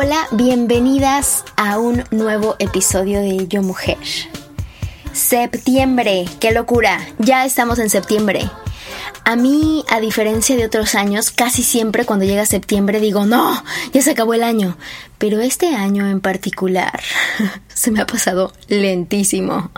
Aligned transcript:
Hola, 0.00 0.28
bienvenidas 0.30 1.44
a 1.56 1.80
un 1.80 2.04
nuevo 2.12 2.54
episodio 2.60 3.20
de 3.20 3.48
Yo 3.48 3.62
Mujer. 3.62 3.98
Septiembre, 5.12 6.24
qué 6.38 6.52
locura, 6.52 7.00
ya 7.18 7.44
estamos 7.44 7.80
en 7.80 7.90
septiembre. 7.90 8.48
A 9.24 9.34
mí, 9.34 9.84
a 9.88 9.98
diferencia 9.98 10.54
de 10.54 10.66
otros 10.66 10.94
años, 10.94 11.32
casi 11.32 11.64
siempre 11.64 12.04
cuando 12.04 12.26
llega 12.26 12.46
septiembre 12.46 13.00
digo, 13.00 13.26
no, 13.26 13.60
ya 13.92 14.00
se 14.00 14.12
acabó 14.12 14.34
el 14.34 14.44
año. 14.44 14.76
Pero 15.18 15.40
este 15.40 15.74
año 15.74 16.08
en 16.08 16.20
particular 16.20 17.00
se 17.66 17.90
me 17.90 18.00
ha 18.00 18.06
pasado 18.06 18.52
lentísimo. 18.68 19.72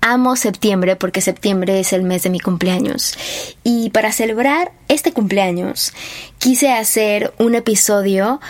Amo 0.00 0.34
septiembre 0.34 0.96
porque 0.96 1.20
septiembre 1.20 1.78
es 1.78 1.92
el 1.92 2.02
mes 2.02 2.24
de 2.24 2.30
mi 2.30 2.40
cumpleaños. 2.40 3.16
Y 3.62 3.90
para 3.90 4.10
celebrar 4.10 4.72
este 4.88 5.12
cumpleaños, 5.12 5.92
quise 6.38 6.72
hacer 6.72 7.32
un 7.38 7.54
episodio 7.54 8.40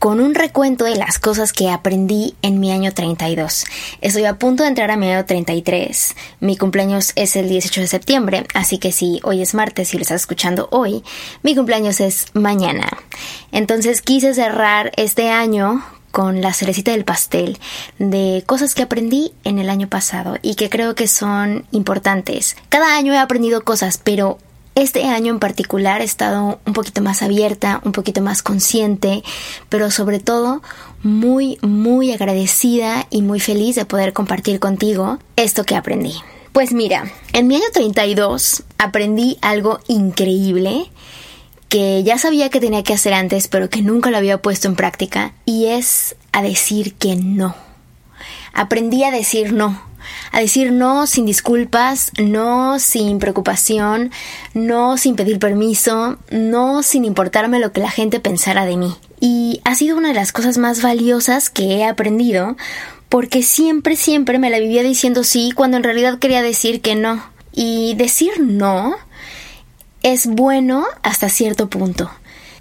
con 0.00 0.18
un 0.18 0.34
recuento 0.34 0.84
de 0.84 0.96
las 0.96 1.18
cosas 1.18 1.52
que 1.52 1.70
aprendí 1.70 2.34
en 2.40 2.58
mi 2.58 2.72
año 2.72 2.90
32. 2.90 3.66
Estoy 4.00 4.24
a 4.24 4.38
punto 4.38 4.62
de 4.62 4.70
entrar 4.70 4.90
a 4.90 4.96
mi 4.96 5.10
año 5.10 5.26
33. 5.26 6.16
Mi 6.40 6.56
cumpleaños 6.56 7.12
es 7.16 7.36
el 7.36 7.50
18 7.50 7.82
de 7.82 7.86
septiembre, 7.86 8.46
así 8.54 8.78
que 8.78 8.92
si 8.92 9.20
hoy 9.24 9.42
es 9.42 9.52
martes 9.52 9.92
y 9.92 9.98
lo 9.98 10.02
estás 10.02 10.22
escuchando 10.22 10.68
hoy, 10.72 11.04
mi 11.42 11.54
cumpleaños 11.54 12.00
es 12.00 12.28
mañana. 12.32 12.88
Entonces 13.52 14.00
quise 14.00 14.32
cerrar 14.32 14.90
este 14.96 15.28
año 15.28 15.84
con 16.10 16.40
la 16.40 16.54
cerecita 16.54 16.92
del 16.92 17.04
pastel 17.04 17.58
de 17.98 18.42
cosas 18.46 18.74
que 18.74 18.82
aprendí 18.82 19.32
en 19.44 19.58
el 19.58 19.68
año 19.68 19.86
pasado 19.86 20.38
y 20.40 20.54
que 20.54 20.70
creo 20.70 20.94
que 20.94 21.08
son 21.08 21.66
importantes. 21.72 22.56
Cada 22.70 22.96
año 22.96 23.12
he 23.12 23.18
aprendido 23.18 23.64
cosas, 23.64 24.00
pero 24.02 24.38
este 24.80 25.04
año 25.04 25.32
en 25.32 25.38
particular 25.38 26.00
he 26.00 26.04
estado 26.04 26.60
un 26.64 26.72
poquito 26.72 27.02
más 27.02 27.22
abierta, 27.22 27.80
un 27.84 27.92
poquito 27.92 28.20
más 28.20 28.42
consciente, 28.42 29.22
pero 29.68 29.90
sobre 29.90 30.18
todo 30.18 30.62
muy, 31.02 31.58
muy 31.62 32.12
agradecida 32.12 33.06
y 33.10 33.22
muy 33.22 33.40
feliz 33.40 33.76
de 33.76 33.84
poder 33.84 34.12
compartir 34.12 34.60
contigo 34.60 35.18
esto 35.36 35.64
que 35.64 35.76
aprendí. 35.76 36.14
Pues 36.52 36.72
mira, 36.72 37.10
en 37.32 37.46
mi 37.46 37.56
año 37.56 37.66
32 37.72 38.64
aprendí 38.78 39.38
algo 39.40 39.80
increíble 39.86 40.90
que 41.68 42.02
ya 42.02 42.18
sabía 42.18 42.50
que 42.50 42.60
tenía 42.60 42.82
que 42.82 42.94
hacer 42.94 43.14
antes, 43.14 43.46
pero 43.46 43.70
que 43.70 43.82
nunca 43.82 44.10
lo 44.10 44.16
había 44.16 44.42
puesto 44.42 44.66
en 44.66 44.74
práctica, 44.74 45.34
y 45.44 45.66
es 45.66 46.16
a 46.32 46.42
decir 46.42 46.94
que 46.94 47.14
no. 47.14 47.54
Aprendí 48.52 49.04
a 49.04 49.12
decir 49.12 49.52
no 49.52 49.89
a 50.32 50.40
decir 50.40 50.72
no 50.72 51.06
sin 51.06 51.26
disculpas, 51.26 52.12
no 52.18 52.78
sin 52.78 53.18
preocupación, 53.18 54.10
no 54.54 54.96
sin 54.96 55.16
pedir 55.16 55.38
permiso, 55.38 56.18
no 56.30 56.82
sin 56.82 57.04
importarme 57.04 57.58
lo 57.58 57.72
que 57.72 57.80
la 57.80 57.90
gente 57.90 58.20
pensara 58.20 58.64
de 58.64 58.76
mí. 58.76 58.96
Y 59.20 59.60
ha 59.64 59.74
sido 59.74 59.96
una 59.96 60.08
de 60.08 60.14
las 60.14 60.32
cosas 60.32 60.58
más 60.58 60.82
valiosas 60.82 61.50
que 61.50 61.76
he 61.76 61.84
aprendido 61.84 62.56
porque 63.08 63.42
siempre, 63.42 63.96
siempre 63.96 64.38
me 64.38 64.50
la 64.50 64.60
vivía 64.60 64.82
diciendo 64.82 65.24
sí 65.24 65.52
cuando 65.54 65.76
en 65.76 65.82
realidad 65.82 66.18
quería 66.18 66.42
decir 66.42 66.80
que 66.80 66.94
no. 66.94 67.22
Y 67.52 67.94
decir 67.94 68.40
no 68.40 68.94
es 70.02 70.26
bueno 70.26 70.84
hasta 71.02 71.28
cierto 71.28 71.68
punto. 71.68 72.10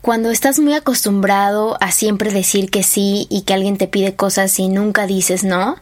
Cuando 0.02 0.32
estás 0.32 0.60
muy 0.60 0.74
acostumbrado 0.74 1.78
a 1.82 1.92
siempre 1.92 2.32
decir 2.32 2.70
que 2.70 2.84
sí 2.84 3.28
y 3.30 3.42
que 3.42 3.54
alguien 3.54 3.78
te 3.78 3.88
pide 3.88 4.16
cosas 4.16 4.58
y 4.58 4.70
nunca 4.70 5.06
dices 5.06 5.44
no, 5.44 5.76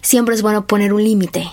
siempre 0.00 0.36
es 0.36 0.42
bueno 0.42 0.66
poner 0.68 0.92
un 0.92 1.02
límite. 1.02 1.50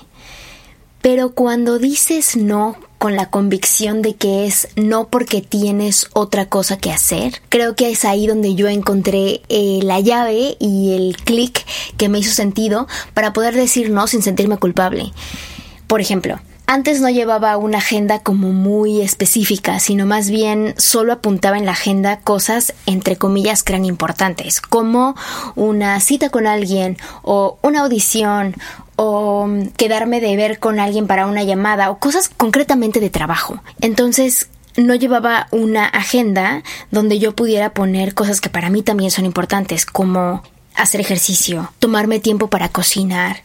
Pero 1.02 1.32
cuando 1.32 1.80
dices 1.80 2.38
no 2.38 2.76
con 3.00 3.16
la 3.16 3.32
convicción 3.32 4.04
de 4.04 4.14
que 4.14 4.46
es 4.46 4.68
no 4.76 5.08
porque 5.08 5.42
tienes 5.42 6.10
otra 6.14 6.46
cosa 6.48 6.78
que 6.78 6.92
hacer, 6.92 7.42
creo 7.50 7.76
que 7.76 7.90
es 7.90 8.06
ahí 8.06 8.28
donde 8.28 8.54
yo 8.54 8.68
encontré 8.68 9.42
eh, 9.50 9.80
la 9.82 10.00
llave 10.00 10.58
y 10.60 10.94
el 10.94 11.18
clic 11.18 11.66
que 11.98 12.08
me 12.08 12.20
hizo 12.20 12.32
sentido 12.32 12.88
para 13.16 13.34
poder 13.34 13.56
decir 13.56 13.90
no 13.90 14.06
sin 14.06 14.22
sentirme 14.22 14.58
culpable. 14.58 15.12
Por 15.88 16.02
ejemplo, 16.02 16.40
antes 16.72 17.02
no 17.02 17.10
llevaba 17.10 17.58
una 17.58 17.80
agenda 17.80 18.20
como 18.20 18.54
muy 18.54 19.02
específica, 19.02 19.82
sino 19.82 20.06
más 20.06 20.30
bien 20.30 20.74
solo 20.78 21.12
apuntaba 21.12 21.58
en 21.58 21.66
la 21.66 21.74
agenda 21.74 22.22
cosas 22.22 22.74
entre 22.86 23.18
comillas 23.18 23.62
que 23.62 23.74
eran 23.74 23.84
importantes, 23.84 24.62
como 24.62 25.14
una 25.56 26.00
cita 26.00 26.30
con 26.30 26.48
alguien 26.48 26.98
o 27.24 27.58
una 27.62 27.82
audición 27.82 28.56
o 28.96 29.50
quedarme 29.76 30.22
de 30.22 30.38
ver 30.38 30.60
con 30.60 30.80
alguien 30.80 31.08
para 31.08 31.28
una 31.28 31.44
llamada 31.44 31.92
o 31.92 31.98
cosas 31.98 32.30
concretamente 32.30 33.02
de 33.02 33.10
trabajo. 33.10 33.62
Entonces, 33.82 34.48
no 34.78 34.96
llevaba 34.96 35.48
una 35.52 35.86
agenda 35.88 36.64
donde 36.90 37.20
yo 37.20 37.36
pudiera 37.36 37.74
poner 37.74 38.14
cosas 38.14 38.40
que 38.40 38.50
para 38.50 38.70
mí 38.70 38.82
también 38.82 39.12
son 39.12 39.26
importantes, 39.26 39.86
como 39.86 40.42
hacer 40.76 41.02
ejercicio, 41.02 41.74
tomarme 41.80 42.22
tiempo 42.22 42.48
para 42.48 42.70
cocinar, 42.70 43.44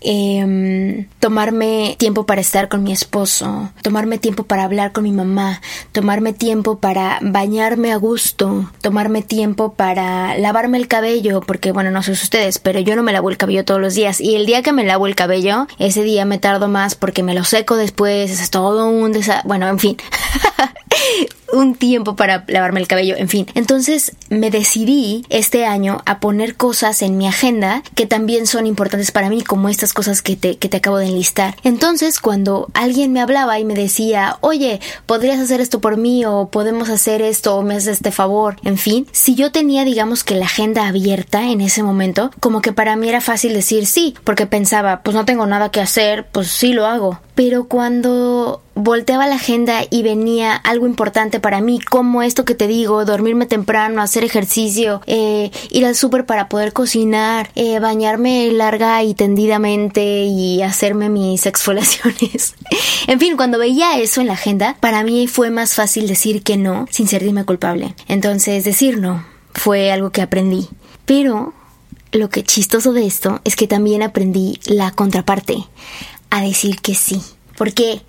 eh, 0.00 1.06
tomarme 1.20 1.96
tiempo 1.98 2.26
para 2.26 2.40
estar 2.40 2.68
con 2.68 2.82
mi 2.82 2.92
esposo, 2.92 3.70
tomarme 3.82 4.18
tiempo 4.18 4.44
para 4.44 4.64
hablar 4.64 4.92
con 4.92 5.04
mi 5.04 5.12
mamá, 5.12 5.60
tomarme 5.92 6.32
tiempo 6.32 6.78
para 6.78 7.18
bañarme 7.22 7.92
a 7.92 7.96
gusto, 7.96 8.70
tomarme 8.80 9.22
tiempo 9.22 9.72
para 9.74 10.36
lavarme 10.38 10.78
el 10.78 10.88
cabello, 10.88 11.40
porque 11.40 11.72
bueno, 11.72 11.90
no 11.90 12.02
sé 12.02 12.12
ustedes, 12.12 12.58
pero 12.58 12.80
yo 12.80 12.96
no 12.96 13.02
me 13.02 13.12
lavo 13.12 13.30
el 13.30 13.36
cabello 13.36 13.64
todos 13.64 13.80
los 13.80 13.94
días 13.94 14.20
y 14.20 14.36
el 14.36 14.46
día 14.46 14.62
que 14.62 14.72
me 14.72 14.84
lavo 14.84 15.06
el 15.06 15.14
cabello, 15.14 15.66
ese 15.78 16.02
día 16.02 16.24
me 16.24 16.38
tardo 16.38 16.68
más 16.68 16.94
porque 16.94 17.22
me 17.22 17.34
lo 17.34 17.44
seco 17.44 17.76
después, 17.76 18.30
es 18.30 18.50
todo 18.50 18.88
un 18.88 19.12
desa 19.12 19.42
bueno, 19.44 19.68
en 19.68 19.78
fin. 19.78 19.96
un 21.52 21.74
tiempo 21.74 22.16
para 22.16 22.44
lavarme 22.48 22.80
el 22.80 22.88
cabello, 22.88 23.16
en 23.16 23.28
fin. 23.28 23.46
Entonces 23.54 24.12
me 24.28 24.50
decidí 24.50 25.24
este 25.28 25.64
año 25.64 26.02
a 26.06 26.20
poner 26.20 26.56
cosas 26.56 27.02
en 27.02 27.16
mi 27.16 27.26
agenda 27.26 27.82
que 27.94 28.06
también 28.06 28.46
son 28.46 28.66
importantes 28.66 29.10
para 29.10 29.28
mí, 29.28 29.42
como 29.42 29.68
estas 29.68 29.92
cosas 29.96 30.20
que 30.20 30.36
te, 30.36 30.58
que 30.58 30.68
te 30.68 30.76
acabo 30.76 30.98
de 30.98 31.06
enlistar. 31.06 31.56
Entonces 31.64 32.20
cuando 32.20 32.68
alguien 32.74 33.12
me 33.12 33.22
hablaba 33.22 33.58
y 33.58 33.64
me 33.64 33.74
decía, 33.74 34.36
oye, 34.42 34.78
¿podrías 35.06 35.40
hacer 35.40 35.60
esto 35.60 35.80
por 35.80 35.96
mí? 35.96 36.24
o 36.26 36.48
podemos 36.48 36.90
hacer 36.90 37.22
esto 37.22 37.56
o 37.56 37.62
me 37.62 37.74
haces 37.74 37.94
este 37.94 38.10
favor, 38.10 38.56
en 38.62 38.76
fin, 38.76 39.06
si 39.12 39.34
yo 39.34 39.50
tenía 39.50 39.84
digamos 39.84 40.22
que 40.22 40.34
la 40.34 40.44
agenda 40.44 40.86
abierta 40.86 41.44
en 41.50 41.60
ese 41.60 41.82
momento, 41.82 42.30
como 42.40 42.60
que 42.60 42.72
para 42.72 42.96
mí 42.96 43.08
era 43.08 43.20
fácil 43.20 43.54
decir 43.54 43.86
sí, 43.86 44.14
porque 44.24 44.46
pensaba, 44.46 45.02
pues 45.02 45.16
no 45.16 45.24
tengo 45.24 45.46
nada 45.46 45.70
que 45.70 45.80
hacer, 45.80 46.26
pues 46.30 46.48
sí 46.48 46.72
lo 46.72 46.86
hago. 46.86 47.18
Pero 47.36 47.68
cuando 47.68 48.62
volteaba 48.74 49.26
la 49.26 49.34
agenda 49.34 49.82
y 49.90 50.02
venía 50.02 50.54
algo 50.54 50.86
importante 50.86 51.38
para 51.38 51.60
mí, 51.60 51.78
como 51.78 52.22
esto 52.22 52.46
que 52.46 52.54
te 52.54 52.66
digo, 52.66 53.04
dormirme 53.04 53.44
temprano, 53.44 54.00
hacer 54.00 54.24
ejercicio, 54.24 55.02
eh, 55.06 55.50
ir 55.70 55.84
al 55.84 55.94
súper 55.94 56.24
para 56.24 56.48
poder 56.48 56.72
cocinar, 56.72 57.50
eh, 57.54 57.78
bañarme 57.78 58.50
larga 58.52 59.02
y 59.02 59.12
tendidamente 59.12 60.24
y 60.24 60.62
hacerme 60.62 61.10
mis 61.10 61.44
exfoliaciones. 61.46 62.54
en 63.06 63.20
fin, 63.20 63.36
cuando 63.36 63.58
veía 63.58 63.98
eso 63.98 64.22
en 64.22 64.28
la 64.28 64.32
agenda, 64.32 64.78
para 64.80 65.04
mí 65.04 65.28
fue 65.28 65.50
más 65.50 65.74
fácil 65.74 66.08
decir 66.08 66.42
que 66.42 66.56
no 66.56 66.86
sin 66.90 67.06
sentirme 67.06 67.44
culpable. 67.44 67.94
Entonces, 68.08 68.64
decir 68.64 68.98
no 68.98 69.26
fue 69.52 69.92
algo 69.92 70.08
que 70.08 70.22
aprendí. 70.22 70.68
Pero 71.04 71.52
lo 72.12 72.30
que 72.30 72.44
chistoso 72.44 72.94
de 72.94 73.06
esto 73.06 73.40
es 73.44 73.56
que 73.56 73.66
también 73.66 74.02
aprendí 74.02 74.58
la 74.64 74.90
contraparte 74.90 75.66
a 76.30 76.42
decir 76.42 76.80
que 76.80 76.94
sí. 76.94 77.20
¿Por 77.56 77.72
qué? 77.72 78.02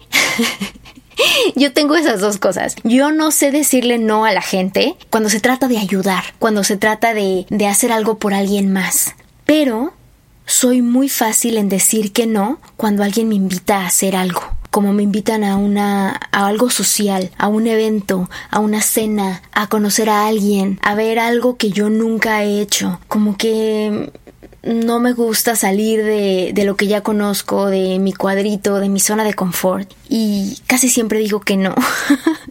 Yo 1.56 1.74
tengo 1.74 1.96
esas 1.96 2.20
dos 2.20 2.38
cosas. 2.38 2.76
Yo 2.84 3.12
no 3.12 3.32
sé 3.32 3.52
decirle 3.52 3.98
no 3.98 4.26
a 4.26 4.32
la 4.32 4.42
gente 4.42 4.96
cuando 5.10 5.30
se 5.30 5.40
trata 5.40 5.68
de 5.68 5.78
ayudar, 5.78 6.24
cuando 6.40 6.64
se 6.64 6.78
trata 6.78 7.14
de, 7.14 7.46
de 7.50 7.68
hacer 7.68 7.92
algo 7.92 8.20
por 8.20 8.34
alguien 8.34 8.72
más. 8.72 9.16
Pero 9.46 9.94
soy 10.46 10.82
muy 10.82 11.10
fácil 11.10 11.58
en 11.58 11.70
decir 11.70 12.12
que 12.14 12.28
no 12.28 12.60
cuando 12.76 13.04
alguien 13.04 13.30
me 13.30 13.36
invita 13.36 13.82
a 13.82 13.88
hacer 13.88 14.16
algo 14.16 14.42
como 14.78 14.94
me 14.94 15.02
invitan 15.02 15.44
a 15.44 15.58
una 15.58 16.20
a 16.32 16.46
algo 16.46 16.70
social, 16.70 17.32
a 17.40 17.48
un 17.48 17.66
evento, 17.66 18.30
a 18.52 18.60
una 18.60 18.82
cena, 18.82 19.42
a 19.52 19.68
conocer 19.68 20.08
a 20.08 20.28
alguien, 20.28 20.80
a 20.84 20.94
ver 20.94 21.18
algo 21.18 21.58
que 21.58 21.72
yo 21.72 21.90
nunca 21.90 22.44
he 22.44 22.62
hecho, 22.62 23.00
como 23.08 23.38
que 23.38 24.12
no 24.64 25.00
me 25.00 25.14
gusta 25.14 25.56
salir 25.56 26.04
de, 26.04 26.52
de, 26.54 26.66
lo 26.66 26.76
que 26.76 26.88
ya 26.88 27.02
conozco, 27.02 27.68
de 27.68 28.00
mi 28.00 28.14
cuadrito, 28.14 28.80
de 28.80 28.90
mi 28.90 29.00
zona 29.00 29.24
de 29.24 29.34
confort. 29.34 29.92
Y 30.10 30.60
casi 30.68 30.90
siempre 30.90 31.20
digo 31.20 31.40
que 31.40 31.58
no. 31.58 31.76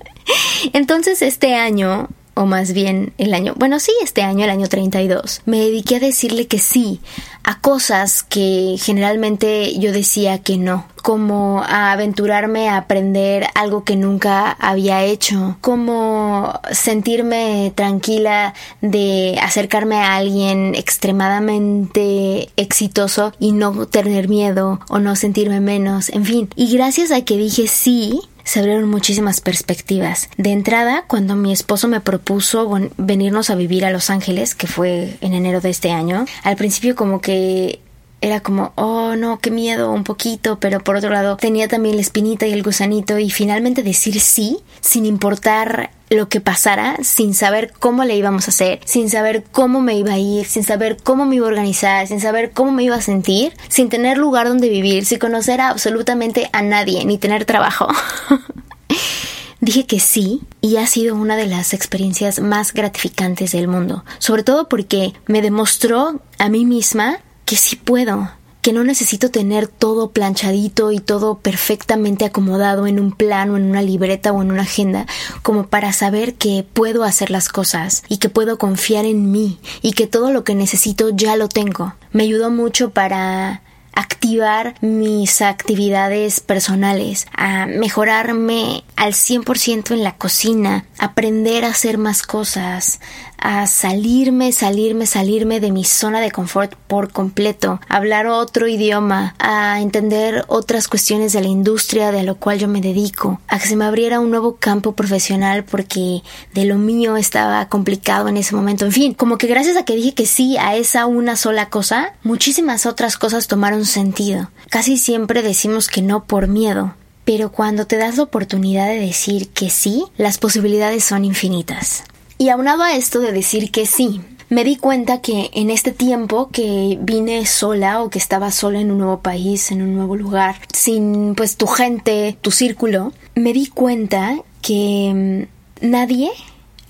Entonces 0.72 1.22
este 1.22 1.54
año 1.54 2.08
o 2.36 2.44
más 2.44 2.74
bien 2.74 3.14
el 3.16 3.32
año, 3.32 3.54
bueno, 3.56 3.80
sí, 3.80 3.92
este 4.02 4.22
año, 4.22 4.44
el 4.44 4.50
año 4.50 4.68
32, 4.68 5.40
me 5.46 5.58
dediqué 5.58 5.96
a 5.96 6.00
decirle 6.00 6.46
que 6.46 6.58
sí 6.58 7.00
a 7.42 7.60
cosas 7.60 8.22
que 8.22 8.76
generalmente 8.78 9.78
yo 9.78 9.90
decía 9.90 10.42
que 10.42 10.58
no, 10.58 10.86
como 11.02 11.62
a 11.62 11.92
aventurarme 11.92 12.68
a 12.68 12.76
aprender 12.76 13.46
algo 13.54 13.84
que 13.84 13.96
nunca 13.96 14.50
había 14.50 15.02
hecho, 15.04 15.56
como 15.62 16.60
sentirme 16.72 17.72
tranquila 17.74 18.52
de 18.82 19.38
acercarme 19.40 19.96
a 19.96 20.16
alguien 20.16 20.74
extremadamente 20.74 22.50
exitoso 22.56 23.32
y 23.38 23.52
no 23.52 23.86
tener 23.86 24.28
miedo 24.28 24.80
o 24.90 24.98
no 24.98 25.16
sentirme 25.16 25.60
menos, 25.60 26.10
en 26.10 26.26
fin. 26.26 26.50
Y 26.54 26.70
gracias 26.76 27.12
a 27.12 27.24
que 27.24 27.38
dije 27.38 27.66
sí, 27.66 28.20
se 28.46 28.60
abrieron 28.60 28.88
muchísimas 28.88 29.40
perspectivas. 29.40 30.30
De 30.38 30.52
entrada, 30.52 31.04
cuando 31.06 31.34
mi 31.34 31.52
esposo 31.52 31.88
me 31.88 32.00
propuso 32.00 32.70
venirnos 32.96 33.50
a 33.50 33.56
vivir 33.56 33.84
a 33.84 33.90
Los 33.90 34.08
Ángeles, 34.08 34.54
que 34.54 34.68
fue 34.68 35.18
en 35.20 35.34
enero 35.34 35.60
de 35.60 35.70
este 35.70 35.90
año, 35.90 36.24
al 36.44 36.56
principio 36.56 36.94
como 36.94 37.20
que 37.20 37.80
era 38.20 38.40
como, 38.40 38.72
oh 38.76 39.16
no, 39.16 39.40
qué 39.40 39.50
miedo, 39.50 39.92
un 39.92 40.04
poquito, 40.04 40.58
pero 40.60 40.80
por 40.80 40.96
otro 40.96 41.10
lado 41.10 41.36
tenía 41.36 41.68
también 41.68 41.96
la 41.96 42.02
espinita 42.02 42.46
y 42.46 42.52
el 42.52 42.62
gusanito 42.62 43.18
y 43.18 43.30
finalmente 43.30 43.82
decir 43.82 44.20
sí, 44.20 44.58
sin 44.80 45.06
importar 45.06 45.90
lo 46.10 46.28
que 46.28 46.40
pasara, 46.40 46.96
sin 47.02 47.34
saber 47.34 47.72
cómo 47.78 48.04
le 48.04 48.16
íbamos 48.16 48.46
a 48.46 48.50
hacer, 48.50 48.80
sin 48.84 49.10
saber 49.10 49.44
cómo 49.50 49.80
me 49.80 49.96
iba 49.96 50.12
a 50.12 50.18
ir, 50.18 50.46
sin 50.46 50.62
saber 50.62 50.96
cómo 51.02 51.26
me 51.26 51.36
iba 51.36 51.46
a 51.46 51.48
organizar, 51.48 52.06
sin 52.06 52.20
saber 52.20 52.52
cómo 52.52 52.72
me 52.72 52.84
iba 52.84 52.96
a 52.96 53.00
sentir, 53.00 53.52
sin 53.68 53.88
tener 53.88 54.18
lugar 54.18 54.48
donde 54.48 54.68
vivir, 54.68 55.04
sin 55.04 55.18
conocer 55.18 55.60
absolutamente 55.60 56.48
a 56.52 56.62
nadie, 56.62 57.04
ni 57.04 57.18
tener 57.18 57.44
trabajo. 57.44 57.88
Dije 59.60 59.86
que 59.86 60.00
sí 60.00 60.42
y 60.60 60.76
ha 60.76 60.86
sido 60.86 61.16
una 61.16 61.34
de 61.34 61.46
las 61.46 61.74
experiencias 61.74 62.40
más 62.40 62.72
gratificantes 62.72 63.52
del 63.52 63.68
mundo, 63.68 64.04
sobre 64.18 64.42
todo 64.42 64.68
porque 64.68 65.14
me 65.26 65.42
demostró 65.42 66.20
a 66.38 66.48
mí 66.48 66.64
misma 66.64 67.18
que 67.46 67.56
sí 67.56 67.74
puedo, 67.74 68.30
que 68.66 68.72
no 68.72 68.82
necesito 68.82 69.30
tener 69.30 69.68
todo 69.68 70.10
planchadito 70.10 70.90
y 70.90 70.98
todo 70.98 71.38
perfectamente 71.38 72.24
acomodado 72.24 72.88
en 72.88 72.98
un 72.98 73.12
plano, 73.12 73.56
en 73.56 73.62
una 73.62 73.80
libreta 73.80 74.32
o 74.32 74.42
en 74.42 74.50
una 74.50 74.62
agenda, 74.62 75.06
como 75.44 75.68
para 75.68 75.92
saber 75.92 76.34
que 76.34 76.66
puedo 76.72 77.04
hacer 77.04 77.30
las 77.30 77.48
cosas 77.48 78.02
y 78.08 78.16
que 78.16 78.28
puedo 78.28 78.58
confiar 78.58 79.04
en 79.04 79.30
mí 79.30 79.60
y 79.82 79.92
que 79.92 80.08
todo 80.08 80.32
lo 80.32 80.42
que 80.42 80.56
necesito 80.56 81.10
ya 81.10 81.36
lo 81.36 81.46
tengo. 81.48 81.94
Me 82.10 82.24
ayudó 82.24 82.50
mucho 82.50 82.90
para 82.90 83.62
activar 83.96 84.74
mis 84.80 85.42
actividades 85.42 86.40
personales, 86.40 87.26
a 87.34 87.66
mejorarme 87.66 88.84
al 88.94 89.14
100% 89.14 89.92
en 89.92 90.04
la 90.04 90.16
cocina, 90.16 90.84
aprender 90.98 91.64
a 91.64 91.68
hacer 91.68 91.98
más 91.98 92.22
cosas, 92.22 93.00
a 93.38 93.66
salirme, 93.66 94.52
salirme, 94.52 95.06
salirme 95.06 95.60
de 95.60 95.70
mi 95.70 95.84
zona 95.84 96.20
de 96.20 96.30
confort 96.30 96.74
por 96.74 97.10
completo, 97.10 97.80
hablar 97.88 98.26
otro 98.26 98.68
idioma, 98.68 99.34
a 99.38 99.80
entender 99.80 100.44
otras 100.48 100.88
cuestiones 100.88 101.32
de 101.32 101.40
la 101.40 101.48
industria 101.48 102.12
de 102.12 102.22
lo 102.22 102.36
cual 102.36 102.58
yo 102.58 102.68
me 102.68 102.80
dedico, 102.80 103.40
a 103.48 103.58
que 103.58 103.66
se 103.66 103.76
me 103.76 103.84
abriera 103.84 104.20
un 104.20 104.30
nuevo 104.30 104.56
campo 104.56 104.92
profesional 104.92 105.64
porque 105.64 106.22
de 106.54 106.64
lo 106.64 106.76
mío 106.76 107.16
estaba 107.16 107.68
complicado 107.68 108.28
en 108.28 108.36
ese 108.36 108.54
momento. 108.54 108.84
En 108.84 108.92
fin, 108.92 109.14
como 109.14 109.38
que 109.38 109.46
gracias 109.46 109.76
a 109.76 109.84
que 109.84 109.96
dije 109.96 110.14
que 110.14 110.26
sí 110.26 110.56
a 110.58 110.76
esa 110.76 111.06
una 111.06 111.36
sola 111.36 111.70
cosa, 111.70 112.14
muchísimas 112.22 112.84
otras 112.84 113.16
cosas 113.16 113.46
tomaron 113.46 113.85
sentido. 113.86 114.50
Casi 114.70 114.96
siempre 114.96 115.42
decimos 115.42 115.88
que 115.88 116.02
no 116.02 116.24
por 116.24 116.48
miedo, 116.48 116.94
pero 117.24 117.50
cuando 117.50 117.86
te 117.86 117.96
das 117.96 118.16
la 118.16 118.24
oportunidad 118.24 118.86
de 118.86 119.00
decir 119.00 119.48
que 119.48 119.70
sí, 119.70 120.04
las 120.16 120.38
posibilidades 120.38 121.04
son 121.04 121.24
infinitas. 121.24 122.04
Y 122.38 122.50
aunado 122.50 122.82
a 122.82 122.94
esto 122.94 123.20
de 123.20 123.32
decir 123.32 123.70
que 123.70 123.86
sí, 123.86 124.20
me 124.48 124.62
di 124.62 124.76
cuenta 124.76 125.20
que 125.20 125.50
en 125.54 125.70
este 125.70 125.92
tiempo 125.92 126.50
que 126.50 126.98
vine 127.00 127.44
sola 127.46 128.02
o 128.02 128.10
que 128.10 128.18
estaba 128.18 128.50
sola 128.50 128.80
en 128.80 128.90
un 128.90 128.98
nuevo 128.98 129.20
país, 129.20 129.70
en 129.72 129.82
un 129.82 129.94
nuevo 129.94 130.16
lugar, 130.16 130.56
sin 130.72 131.34
pues 131.34 131.56
tu 131.56 131.66
gente, 131.66 132.36
tu 132.40 132.50
círculo, 132.50 133.12
me 133.34 133.52
di 133.52 133.66
cuenta 133.66 134.36
que 134.62 135.46
mm, 135.82 135.88
nadie, 135.88 136.30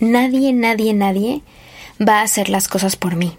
nadie, 0.00 0.52
nadie, 0.52 0.92
nadie 0.92 1.42
va 2.00 2.20
a 2.20 2.24
hacer 2.24 2.48
las 2.48 2.68
cosas 2.68 2.96
por 2.96 3.16
mí. 3.16 3.36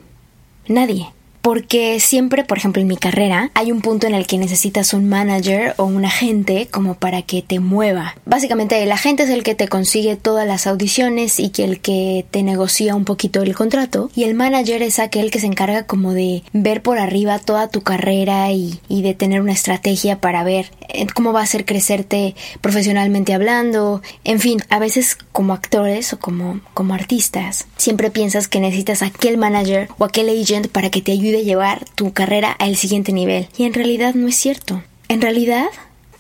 Nadie 0.68 1.10
porque 1.48 2.02
siempre, 2.02 2.44
por 2.44 2.58
ejemplo, 2.58 2.82
en 2.82 2.90
mi 2.90 2.98
carrera, 2.98 3.52
hay 3.54 3.72
un 3.72 3.80
punto 3.80 4.06
en 4.06 4.14
el 4.14 4.28
que 4.28 4.38
necesitas 4.38 4.94
un 4.94 5.08
manager 5.08 5.76
o 5.78 5.86
un 5.86 6.04
agente 6.04 6.68
como 6.70 6.96
para 6.96 7.22
que 7.22 7.42
te 7.42 7.62
mueva. 7.62 8.18
Básicamente, 8.26 8.84
el 8.84 8.92
agente 8.92 9.24
es 9.24 9.30
el 9.30 9.44
que 9.44 9.56
te 9.56 9.70
consigue 9.70 10.18
todas 10.18 10.46
las 10.46 10.68
audiciones 10.68 11.40
y 11.40 11.48
que 11.52 11.64
el 11.64 11.80
que 11.80 12.26
te 12.32 12.44
negocia 12.44 12.96
un 12.96 13.06
poquito 13.06 13.44
el 13.44 13.56
contrato, 13.56 14.12
y 14.14 14.26
el 14.26 14.34
manager 14.34 14.82
es 14.82 15.00
aquel 15.00 15.32
que 15.32 15.40
se 15.40 15.46
encarga 15.46 15.84
como 15.84 16.12
de 16.12 16.44
ver 16.52 16.82
por 16.82 17.00
arriba 17.00 17.40
toda 17.40 17.70
tu 17.70 17.80
carrera 17.80 18.52
y, 18.52 18.82
de 18.90 19.14
tener 19.14 19.40
una 19.40 19.54
estrategia 19.54 20.20
para 20.20 20.44
ver 20.44 20.70
eh, 20.90 21.08
cómo 21.16 21.32
va 21.32 21.40
a 21.40 21.44
hacer 21.44 21.64
crecerte 21.64 22.36
profesionalmente 22.60 23.34
hablando. 23.34 24.02
En 24.26 24.42
fin, 24.42 24.60
a 24.68 24.80
veces 24.80 25.18
como 25.32 25.54
actores 25.54 26.12
o 26.12 26.20
como, 26.20 26.60
como 26.74 26.94
artistas, 26.94 27.68
siempre 27.78 28.12
piensas 28.12 28.50
que 28.50 28.60
necesitas 28.60 29.02
aquel 29.02 29.38
manager 29.38 29.88
o 29.98 30.04
aquel 30.04 30.28
agent 30.28 30.68
para 30.68 30.90
que 30.90 31.02
te 31.02 31.14
ayude 31.14 31.37
llevar 31.44 31.86
tu 31.96 32.14
carrera 32.14 32.52
al 32.52 32.76
siguiente 32.76 33.14
nivel. 33.14 33.48
Y 33.58 33.66
en 33.66 33.74
realidad 33.74 34.14
no 34.14 34.28
es 34.28 34.36
cierto. 34.36 34.84
En 35.10 35.22
realidad, 35.22 35.68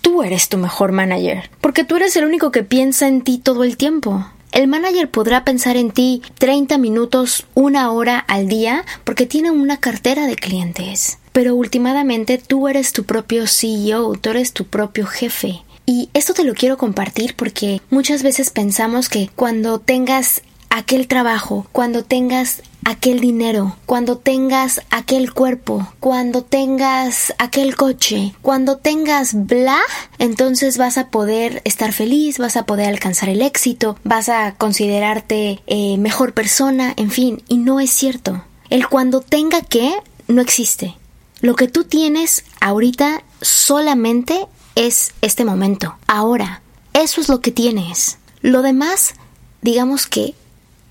tú 0.02 0.24
eres 0.24 0.50
tu 0.50 0.58
mejor 0.58 0.92
manager, 0.92 1.50
porque 1.62 1.84
tú 1.84 1.98
eres 1.98 2.16
el 2.16 2.26
único 2.26 2.52
que 2.52 2.64
piensa 2.64 3.08
en 3.08 3.22
ti 3.22 3.38
todo 3.38 3.64
el 3.64 3.78
tiempo. 3.78 4.26
El 4.52 4.68
manager 4.68 5.12
podrá 5.12 5.44
pensar 5.44 5.76
en 5.76 5.92
ti 5.92 6.22
30 6.40 6.78
minutos, 6.78 7.46
una 7.54 7.92
hora 7.92 8.18
al 8.18 8.48
día, 8.48 8.86
porque 9.04 9.26
tiene 9.26 9.52
una 9.52 9.78
cartera 9.78 10.26
de 10.26 10.36
clientes. 10.36 11.20
Pero 11.34 11.56
últimamente 11.56 12.38
tú 12.38 12.68
eres 12.68 12.94
tu 12.94 13.04
propio 13.04 13.46
CEO, 13.46 14.14
tú 14.14 14.30
eres 14.30 14.54
tu 14.54 14.66
propio 14.66 15.06
jefe. 15.06 15.62
Y 15.86 16.10
esto 16.14 16.34
te 16.34 16.44
lo 16.44 16.54
quiero 16.54 16.78
compartir 16.78 17.36
porque 17.36 17.82
muchas 17.90 18.24
veces 18.24 18.50
pensamos 18.50 19.10
que 19.10 19.30
cuando 19.36 19.80
tengas 19.80 20.42
aquel 20.70 21.08
trabajo, 21.08 21.68
cuando 21.72 22.04
tengas 22.04 22.62
aquel 22.88 23.20
dinero, 23.20 23.76
cuando 23.86 24.18
tengas 24.18 24.80
aquel 24.92 25.34
cuerpo, 25.34 25.92
cuando 26.00 26.42
tengas 26.42 27.34
aquel 27.38 27.76
coche, 27.76 28.34
cuando 28.42 28.78
tengas 28.78 29.46
bla, 29.46 29.82
entonces 30.20 30.78
vas 30.78 30.98
a 30.98 31.10
poder 31.10 31.62
estar 31.66 31.92
feliz, 31.92 32.38
vas 32.38 32.56
a 32.56 32.66
poder 32.66 32.88
alcanzar 32.88 33.28
el 33.28 33.42
éxito, 33.42 34.00
vas 34.06 34.30
a 34.30 34.56
considerarte 34.56 35.60
eh, 35.68 35.98
mejor 35.98 36.34
persona, 36.34 36.94
en 36.96 37.12
fin, 37.12 37.44
y 37.50 37.58
no 37.58 37.82
es 37.82 37.90
cierto. 37.90 38.46
El 38.70 38.88
cuando 38.88 39.20
tenga 39.20 39.60
que 39.60 39.94
no 40.30 40.42
existe. 40.42 40.96
Lo 41.42 41.56
que 41.56 41.68
tú 41.68 41.84
tienes 41.84 42.46
ahorita 42.62 43.22
solamente 43.42 44.48
es 44.76 45.12
este 45.22 45.44
momento, 45.44 45.98
ahora. 46.08 46.62
Eso 46.94 47.20
es 47.20 47.28
lo 47.28 47.42
que 47.42 47.52
tienes. 47.52 48.18
Lo 48.40 48.62
demás, 48.62 49.14
digamos 49.62 50.08
que 50.08 50.36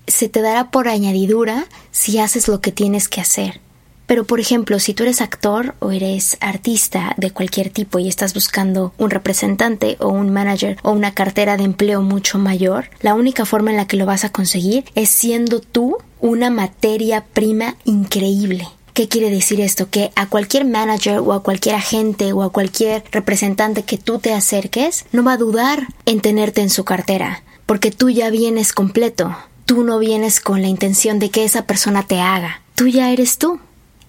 se 0.07 0.29
te 0.29 0.41
dará 0.41 0.71
por 0.71 0.87
añadidura 0.87 1.67
si 1.91 2.19
haces 2.19 2.47
lo 2.47 2.61
que 2.61 2.71
tienes 2.71 3.07
que 3.07 3.21
hacer. 3.21 3.61
Pero 4.07 4.23
por 4.23 4.39
ejemplo, 4.39 4.79
si 4.79 4.93
tú 4.93 5.03
eres 5.03 5.19
actor 5.19 5.75
o 5.79 5.91
eres 5.91 6.37
artista 6.39 7.13
de 7.17 7.31
cualquier 7.31 7.69
tipo 7.69 7.99
y 7.99 8.07
estás 8.07 8.33
buscando 8.33 8.93
un 8.97 9.09
representante 9.09 9.97
o 9.99 10.07
un 10.07 10.31
manager 10.31 10.77
o 10.81 10.91
una 10.91 11.13
cartera 11.13 11.57
de 11.57 11.65
empleo 11.65 12.01
mucho 12.01 12.39
mayor, 12.39 12.89
la 13.01 13.15
única 13.15 13.45
forma 13.45 13.71
en 13.71 13.77
la 13.77 13.85
que 13.85 13.97
lo 13.97 14.05
vas 14.05 14.23
a 14.23 14.31
conseguir 14.31 14.85
es 14.95 15.09
siendo 15.09 15.59
tú 15.59 15.97
una 16.21 16.49
materia 16.49 17.25
prima 17.25 17.75
increíble. 17.83 18.67
¿Qué 18.93 19.09
quiere 19.09 19.29
decir 19.29 19.59
esto? 19.59 19.89
Que 19.91 20.11
a 20.15 20.27
cualquier 20.27 20.65
manager 20.65 21.19
o 21.19 21.33
a 21.33 21.43
cualquier 21.43 21.75
agente 21.75 22.31
o 22.31 22.43
a 22.43 22.51
cualquier 22.51 23.03
representante 23.11 23.83
que 23.83 23.97
tú 23.97 24.19
te 24.19 24.33
acerques, 24.33 25.05
no 25.11 25.23
va 25.23 25.33
a 25.33 25.37
dudar 25.37 25.85
en 26.05 26.21
tenerte 26.21 26.61
en 26.61 26.69
su 26.69 26.83
cartera, 26.83 27.43
porque 27.67 27.91
tú 27.91 28.09
ya 28.09 28.31
vienes 28.31 28.73
completo, 28.73 29.35
Tú 29.67 29.83
no 29.83 29.99
vienes 29.99 30.39
con 30.39 30.61
la 30.61 30.69
intención 30.69 31.19
de 31.19 31.29
que 31.29 31.43
esa 31.43 31.65
persona 31.65 32.01
te 32.07 32.21
haga. 32.21 32.61
Tú 32.73 32.87
ya 32.87 33.11
eres 33.11 33.37
tú. 33.37 33.59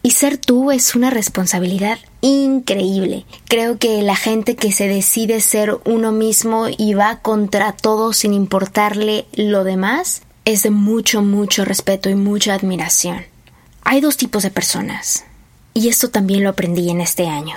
Y 0.04 0.12
ser 0.12 0.38
tú 0.38 0.70
es 0.70 0.94
una 0.94 1.10
responsabilidad 1.10 1.98
increíble. 2.20 3.26
Creo 3.48 3.76
que 3.76 4.00
la 4.02 4.14
gente 4.14 4.54
que 4.54 4.70
se 4.70 4.86
decide 4.86 5.40
ser 5.40 5.76
uno 5.84 6.12
mismo 6.12 6.66
y 6.68 6.94
va 6.94 7.18
contra 7.18 7.72
todo 7.72 8.12
sin 8.12 8.34
importarle 8.34 9.26
lo 9.32 9.64
demás 9.64 10.22
es 10.44 10.62
de 10.62 10.70
mucho, 10.70 11.22
mucho 11.22 11.64
respeto 11.64 12.08
y 12.08 12.14
mucha 12.14 12.54
admiración. 12.54 13.24
Hay 13.82 14.00
dos 14.00 14.16
tipos 14.16 14.44
de 14.44 14.52
personas. 14.52 15.24
Y 15.74 15.88
esto 15.88 16.08
también 16.10 16.44
lo 16.44 16.50
aprendí 16.50 16.88
en 16.88 17.00
este 17.00 17.26
año. 17.26 17.56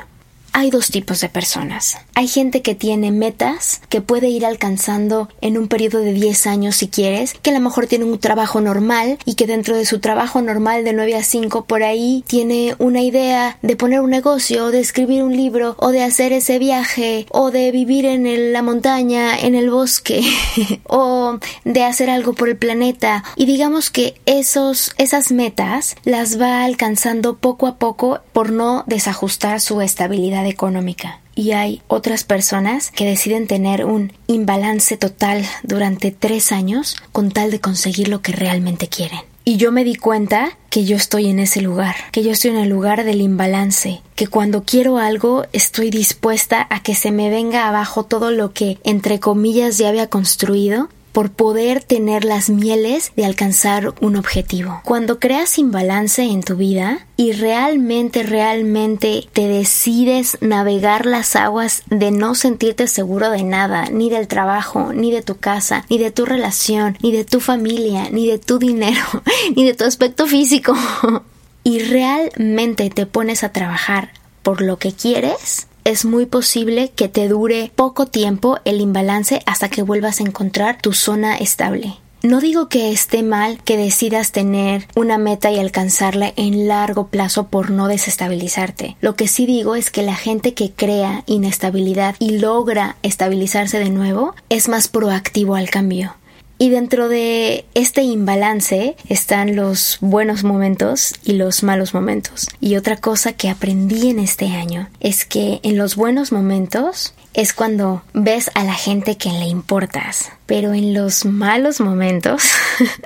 Hay 0.54 0.70
dos 0.70 0.90
tipos 0.90 1.22
de 1.22 1.30
personas. 1.30 1.98
Hay 2.14 2.28
gente 2.28 2.62
que 2.62 2.76
tiene 2.76 3.12
metas 3.12 3.82
que 3.88 4.02
puede 4.02 4.28
ir 4.28 4.46
alcanzando 4.46 5.30
en 5.40 5.58
un 5.58 5.70
periodo 5.70 6.00
de 6.00 6.12
10 6.14 6.48
años 6.48 6.76
si 6.76 6.90
quieres, 6.90 7.36
que 7.42 7.52
a 7.52 7.54
lo 7.54 7.62
mejor 7.62 7.88
tiene 7.88 8.04
un 8.04 8.20
trabajo 8.20 8.60
normal 8.60 9.18
y 9.26 9.36
que 9.36 9.48
dentro 9.48 9.78
de 9.78 9.86
su 9.86 10.00
trabajo 10.00 10.42
normal 10.42 10.84
de 10.84 10.92
9 10.94 11.16
a 11.16 11.24
5 11.24 11.66
por 11.66 11.84
ahí 11.84 12.24
tiene 12.28 12.76
una 12.80 13.02
idea 13.02 13.58
de 13.62 13.78
poner 13.78 14.02
un 14.02 14.10
negocio, 14.10 14.72
de 14.72 14.82
escribir 14.82 15.24
un 15.24 15.38
libro 15.38 15.76
o 15.80 15.90
de 15.90 16.04
hacer 16.04 16.34
ese 16.34 16.60
viaje 16.60 17.28
o 17.30 17.50
de 17.50 17.72
vivir 17.72 18.06
en 18.06 18.52
la 18.52 18.62
montaña, 18.62 19.40
en 19.40 19.56
el 19.56 19.70
bosque 19.70 20.22
o 20.88 21.40
de 21.64 21.84
hacer 21.84 22.10
algo 22.10 22.34
por 22.34 22.50
el 22.50 22.58
planeta 22.58 23.24
y 23.38 23.46
digamos 23.46 23.90
que 23.90 24.20
esos 24.26 24.94
esas 24.98 25.32
metas 25.32 25.96
las 26.04 26.40
va 26.40 26.66
alcanzando 26.66 27.38
poco 27.38 27.68
a 27.68 27.78
poco 27.78 28.20
por 28.34 28.52
no 28.52 28.84
desajustar 28.86 29.62
su 29.62 29.82
estabilidad 29.82 30.41
económica. 30.48 31.20
Y 31.36 31.52
hay 31.52 31.82
otras 31.88 32.24
personas 32.24 32.92
que 32.92 33.06
deciden 33.06 33.48
tener 33.48 33.86
un 33.86 34.14
imbalance 34.28 34.98
total 34.98 35.46
durante 35.64 36.12
tres 36.12 36.52
años 36.52 36.98
con 37.12 37.32
tal 37.32 37.52
de 37.52 37.62
conseguir 37.62 38.10
lo 38.10 38.22
que 38.22 38.34
realmente 38.34 38.88
quieren. 38.88 39.22
Y 39.44 39.58
yo 39.58 39.72
me 39.72 39.84
di 39.84 39.96
cuenta 39.96 40.58
que 40.70 40.86
yo 40.86 40.96
estoy 40.96 41.28
en 41.28 41.40
ese 41.40 41.62
lugar, 41.62 41.96
que 42.12 42.22
yo 42.22 42.32
estoy 42.32 42.52
en 42.52 42.58
el 42.58 42.70
lugar 42.70 43.04
del 43.04 43.22
imbalance, 43.22 44.02
que 44.16 44.28
cuando 44.28 44.64
quiero 44.64 45.00
algo 45.00 45.46
estoy 45.52 45.90
dispuesta 45.90 46.68
a 46.70 46.84
que 46.84 46.94
se 46.94 47.12
me 47.12 47.30
venga 47.32 47.68
abajo 47.68 48.06
todo 48.06 48.30
lo 48.30 48.54
que 48.54 48.78
entre 48.84 49.20
comillas 49.20 49.80
ya 49.80 49.90
había 49.90 50.08
construido 50.08 50.90
por 51.12 51.32
poder 51.32 51.84
tener 51.84 52.26
las 52.26 52.50
mieles 52.50 53.12
de 53.16 53.26
alcanzar 53.26 53.94
un 54.02 54.16
objetivo. 54.16 54.82
Cuando 54.84 55.20
creas 55.20 55.58
imbalance 55.58 56.24
en 56.24 56.42
tu 56.42 56.56
vida 56.56 57.06
y 57.18 57.34
realmente, 57.34 58.24
realmente 58.24 59.28
te 59.34 59.48
decides 59.48 60.38
navegar 60.42 61.06
las 61.06 61.36
aguas 61.36 61.84
de 61.88 62.12
no 62.12 62.36
sentirte 62.36 62.88
seguro 62.88 63.30
de 63.30 63.44
nada, 63.44 63.86
ni 63.86 64.10
del 64.10 64.28
trabajo, 64.28 64.94
ni 64.94 65.12
de 65.12 65.22
tu 65.22 65.38
casa, 65.38 65.86
ni 65.90 65.98
de 65.98 66.12
tu 66.12 66.26
relación, 66.26 66.98
ni 67.02 67.12
de 67.12 67.26
tu 67.26 67.40
familia, 67.40 68.10
ni 68.10 68.28
de 68.28 68.40
tu 68.40 68.60
dinero, 68.60 69.04
ni 69.56 69.66
de 69.66 69.74
tu 69.74 69.84
aspecto 69.84 70.28
físico, 70.28 70.76
y 71.64 71.80
realmente 71.80 72.90
te 72.90 73.06
pones 73.06 73.44
a 73.44 73.52
trabajar 73.52 74.12
por 74.44 74.62
lo 74.62 74.78
que 74.78 74.92
quieres, 74.92 75.68
es 75.84 76.06
muy 76.06 76.26
posible 76.26 76.92
que 76.96 77.08
te 77.08 77.28
dure 77.28 77.72
poco 77.76 78.06
tiempo 78.06 78.60
el 78.66 78.82
imbalance 78.82 79.42
hasta 79.46 79.70
que 79.70 79.82
vuelvas 79.84 80.20
a 80.20 80.24
encontrar 80.24 80.82
tu 80.82 80.94
zona 80.94 81.36
estable. 81.38 81.96
No 82.24 82.40
digo 82.40 82.70
que 82.70 82.92
esté 82.92 83.24
mal 83.24 83.64
que 83.64 83.78
decidas 83.78 84.32
tener 84.32 84.88
una 84.96 85.18
meta 85.18 85.50
y 85.50 85.58
alcanzarla 85.58 86.32
en 86.36 86.68
largo 86.68 87.08
plazo 87.08 87.48
por 87.48 87.72
no 87.72 87.88
desestabilizarte. 87.88 88.96
Lo 89.02 89.16
que 89.16 89.28
sí 89.28 89.48
digo 89.48 89.76
es 89.76 89.90
que 89.90 90.04
la 90.04 90.14
gente 90.14 90.54
que 90.54 90.72
crea 90.72 91.24
inestabilidad 91.26 92.16
y 92.20 92.38
logra 92.38 92.98
estabilizarse 93.02 93.80
de 93.80 93.90
nuevo 93.90 94.36
es 94.50 94.70
más 94.70 94.88
proactivo 94.88 95.56
al 95.56 95.72
cambio. 95.72 96.14
Y 96.62 96.70
dentro 96.70 97.10
de 97.10 97.66
este 97.74 98.04
imbalance 98.04 98.96
están 99.10 99.56
los 99.56 99.98
buenos 100.00 100.44
momentos 100.44 101.16
y 101.24 101.34
los 101.34 101.64
malos 101.64 101.96
momentos. 101.96 102.50
Y 102.60 102.76
otra 102.76 102.98
cosa 102.98 103.34
que 103.34 103.50
aprendí 103.50 104.12
en 104.12 104.20
este 104.20 104.46
año 104.46 104.88
es 105.00 105.26
que 105.26 105.60
en 105.64 105.80
los 105.80 105.96
buenos 105.96 106.32
momentos 106.32 107.16
es 107.34 107.54
cuando 107.54 108.04
ves 108.14 108.52
a 108.54 108.64
la 108.64 108.76
gente 108.76 109.18
que 109.18 109.32
le 109.32 109.46
importas. 109.46 110.30
Pero 110.46 110.76
en 110.76 110.94
los 110.94 111.26
malos 111.26 111.82
momentos 111.82 112.44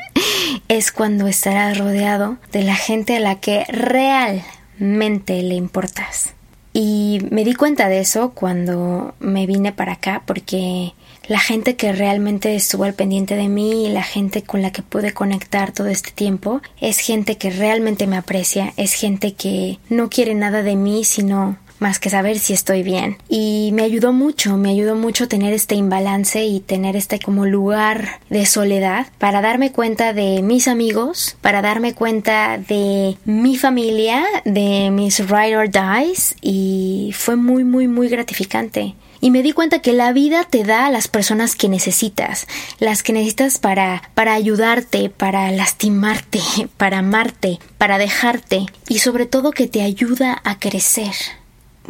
es 0.67 0.91
cuando 0.91 1.25
estarás 1.27 1.77
rodeado 1.77 2.35
de 2.51 2.63
la 2.63 2.75
gente 2.75 3.15
a 3.15 3.21
la 3.21 3.39
que 3.39 3.63
realmente 3.69 5.41
le 5.43 5.55
importas. 5.55 6.33
Y 6.73 7.19
me 7.31 7.45
di 7.45 7.53
cuenta 7.53 7.87
de 7.87 8.01
eso 8.01 8.31
cuando 8.31 9.15
me 9.21 9.45
vine 9.45 9.71
para 9.71 9.93
acá 9.93 10.23
porque 10.25 10.93
la 11.27 11.39
gente 11.39 11.75
que 11.75 11.93
realmente 11.93 12.55
estuvo 12.55 12.83
al 12.83 12.93
pendiente 12.93 13.35
de 13.35 13.49
mí 13.49 13.85
y 13.85 13.89
la 13.89 14.03
gente 14.03 14.43
con 14.43 14.61
la 14.61 14.71
que 14.71 14.81
pude 14.81 15.13
conectar 15.13 15.71
todo 15.71 15.87
este 15.87 16.11
tiempo 16.11 16.61
es 16.79 16.99
gente 16.99 17.37
que 17.37 17.49
realmente 17.49 18.07
me 18.07 18.17
aprecia, 18.17 18.73
es 18.77 18.93
gente 18.93 19.33
que 19.33 19.79
no 19.89 20.09
quiere 20.09 20.35
nada 20.35 20.61
de 20.61 20.75
mí 20.75 21.03
sino 21.03 21.57
más 21.79 21.99
que 21.99 22.09
saber 22.09 22.39
si 22.39 22.53
estoy 22.53 22.83
bien. 22.83 23.17
Y 23.27 23.71
me 23.73 23.83
ayudó 23.83 24.13
mucho, 24.13 24.57
me 24.57 24.69
ayudó 24.69 24.95
mucho 24.95 25.27
tener 25.27 25.53
este 25.53 25.75
imbalance 25.75 26.45
y 26.45 26.59
tener 26.59 26.95
este 26.95 27.19
como 27.19 27.45
lugar 27.45 28.19
de 28.29 28.45
soledad 28.45 29.07
para 29.17 29.41
darme 29.41 29.71
cuenta 29.71 30.13
de 30.13 30.41
mis 30.41 30.67
amigos, 30.67 31.37
para 31.41 31.61
darme 31.61 31.93
cuenta 31.93 32.57
de 32.57 33.17
mi 33.25 33.57
familia, 33.57 34.23
de 34.45 34.89
mis 34.91 35.29
ride 35.29 35.57
or 35.57 35.69
dies 35.69 36.35
y 36.41 37.11
fue 37.13 37.35
muy 37.35 37.63
muy 37.63 37.87
muy 37.87 38.07
gratificante 38.07 38.95
y 39.25 39.31
me 39.31 39.41
di 39.41 39.53
cuenta 39.53 39.79
que 39.79 39.91
la 39.91 40.13
vida 40.13 40.43
te 40.43 40.63
da 40.63 40.85
a 40.85 40.91
las 40.91 41.07
personas 41.07 41.55
que 41.55 41.67
necesitas, 41.67 42.45
las 42.77 43.01
que 43.01 43.11
necesitas 43.11 43.57
para 43.57 44.03
para 44.13 44.35
ayudarte, 44.35 45.09
para 45.09 45.51
lastimarte, 45.51 46.41
para 46.77 46.99
amarte, 46.99 47.57
para 47.79 47.97
dejarte 47.97 48.67
y 48.87 48.99
sobre 48.99 49.25
todo 49.25 49.49
que 49.49 49.67
te 49.67 49.81
ayuda 49.81 50.39
a 50.43 50.59
crecer. 50.59 51.15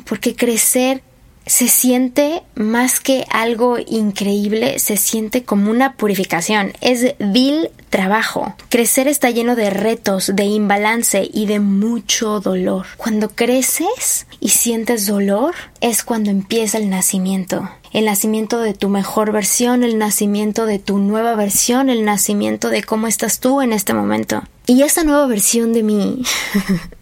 Porque 0.06 0.34
crecer 0.34 1.04
se 1.45 1.67
siente 1.67 2.43
más 2.55 2.99
que 2.99 3.25
algo 3.29 3.77
increíble, 3.85 4.79
se 4.79 4.97
siente 4.97 5.43
como 5.43 5.69
una 5.69 5.93
purificación. 5.93 6.73
Es 6.81 7.15
vil 7.19 7.69
trabajo. 7.89 8.55
Crecer 8.69 9.07
está 9.07 9.29
lleno 9.29 9.55
de 9.55 9.69
retos, 9.69 10.31
de 10.35 10.45
imbalance 10.45 11.29
y 11.31 11.45
de 11.45 11.59
mucho 11.59 12.39
dolor. 12.39 12.85
Cuando 12.97 13.29
creces 13.29 14.27
y 14.39 14.49
sientes 14.49 15.07
dolor 15.07 15.53
es 15.81 16.03
cuando 16.03 16.31
empieza 16.31 16.77
el 16.77 16.89
nacimiento. 16.89 17.69
El 17.93 18.05
nacimiento 18.05 18.59
de 18.59 18.73
tu 18.73 18.89
mejor 18.89 19.31
versión, 19.31 19.83
el 19.83 19.97
nacimiento 19.97 20.65
de 20.65 20.79
tu 20.79 20.97
nueva 20.97 21.35
versión, 21.35 21.89
el 21.89 22.03
nacimiento 22.03 22.69
de 22.69 22.83
cómo 22.83 23.07
estás 23.07 23.39
tú 23.39 23.61
en 23.61 23.71
este 23.71 23.93
momento. 23.93 24.43
Y 24.67 24.81
esa 24.81 25.03
nueva 25.03 25.27
versión 25.27 25.71
de 25.71 25.83
mí 25.83 26.21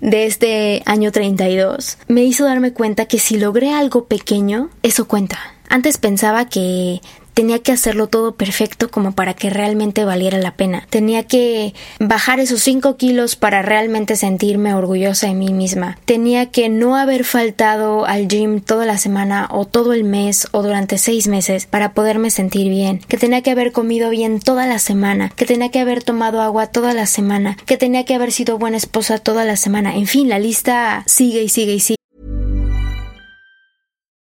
de 0.00 0.26
este 0.26 0.82
año 0.86 1.12
32 1.12 1.98
me 2.08 2.24
hizo 2.24 2.44
darme 2.44 2.72
cuenta 2.72 3.06
que 3.06 3.18
si 3.18 3.38
logré 3.38 3.72
algo 3.72 4.04
pequeño, 4.04 4.70
eso 4.82 5.06
cuenta. 5.06 5.51
Antes 5.68 5.98
pensaba 5.98 6.48
que 6.48 7.00
tenía 7.34 7.60
que 7.60 7.72
hacerlo 7.72 8.08
todo 8.08 8.34
perfecto 8.34 8.90
como 8.90 9.12
para 9.12 9.34
que 9.34 9.50
realmente 9.50 10.04
valiera 10.04 10.38
la 10.38 10.54
pena. 10.54 10.86
Tenía 10.90 11.24
que 11.24 11.74
bajar 11.98 12.40
esos 12.40 12.62
5 12.62 12.96
kilos 12.96 13.36
para 13.36 13.62
realmente 13.62 14.16
sentirme 14.16 14.74
orgullosa 14.74 15.28
de 15.28 15.34
mí 15.34 15.52
misma. 15.52 15.98
Tenía 16.04 16.50
que 16.50 16.68
no 16.68 16.96
haber 16.96 17.24
faltado 17.24 18.06
al 18.06 18.28
gym 18.28 18.60
toda 18.60 18.86
la 18.86 18.98
semana 18.98 19.48
o 19.50 19.64
todo 19.64 19.92
el 19.92 20.04
mes 20.04 20.48
o 20.52 20.62
durante 20.62 20.98
6 20.98 21.28
meses 21.28 21.66
para 21.66 21.94
poderme 21.94 22.30
sentir 22.30 22.68
bien. 22.68 23.00
Que 23.08 23.16
tenía 23.16 23.42
que 23.42 23.50
haber 23.50 23.72
comido 23.72 24.10
bien 24.10 24.40
toda 24.40 24.66
la 24.66 24.78
semana. 24.78 25.30
Que 25.30 25.46
tenía 25.46 25.70
que 25.70 25.80
haber 25.80 26.02
tomado 26.02 26.40
agua 26.40 26.66
toda 26.66 26.94
la 26.94 27.06
semana. 27.06 27.56
Que 27.66 27.76
tenía 27.76 28.04
que 28.04 28.14
haber 28.14 28.32
sido 28.32 28.58
buena 28.58 28.76
esposa 28.76 29.18
toda 29.18 29.44
la 29.44 29.56
semana. 29.56 29.96
En 29.96 30.06
fin, 30.06 30.28
la 30.28 30.38
lista 30.38 31.04
sigue 31.06 31.42
y 31.42 31.48
sigue 31.48 31.74
y 31.74 31.80
sigue. 31.80 32.01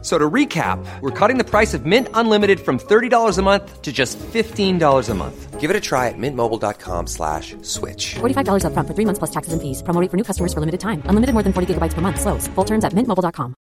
So 0.00 0.16
to 0.16 0.30
recap, 0.30 0.78
we're 1.00 1.10
cutting 1.10 1.38
the 1.38 1.44
price 1.44 1.74
of 1.74 1.84
Mint 1.84 2.06
Unlimited 2.14 2.60
from 2.60 2.78
$30 2.78 3.36
a 3.36 3.42
month 3.42 3.82
to 3.82 3.90
just 3.90 4.16
$15 4.18 5.08
a 5.08 5.14
month. 5.14 5.58
Give 5.58 5.70
it 5.70 5.76
a 5.76 5.80
try 5.80 6.06
at 6.06 6.14
mintmobile.com 6.16 7.08
slash 7.08 7.56
switch. 7.62 8.14
$45 8.20 8.64
up 8.64 8.74
front 8.74 8.86
for 8.86 8.94
three 8.94 9.04
months 9.04 9.18
plus 9.18 9.30
taxes 9.30 9.52
and 9.52 9.60
fees. 9.60 9.82
Promo 9.82 10.00
for 10.08 10.16
new 10.16 10.22
customers 10.22 10.54
for 10.54 10.60
limited 10.60 10.78
time. 10.78 11.02
Unlimited 11.06 11.34
more 11.34 11.42
than 11.42 11.52
40 11.52 11.74
gigabytes 11.74 11.94
per 11.94 12.00
month. 12.00 12.20
Slows. 12.20 12.46
Full 12.54 12.64
terms 12.64 12.84
at 12.84 12.94
mintmobile.com. 12.94 13.54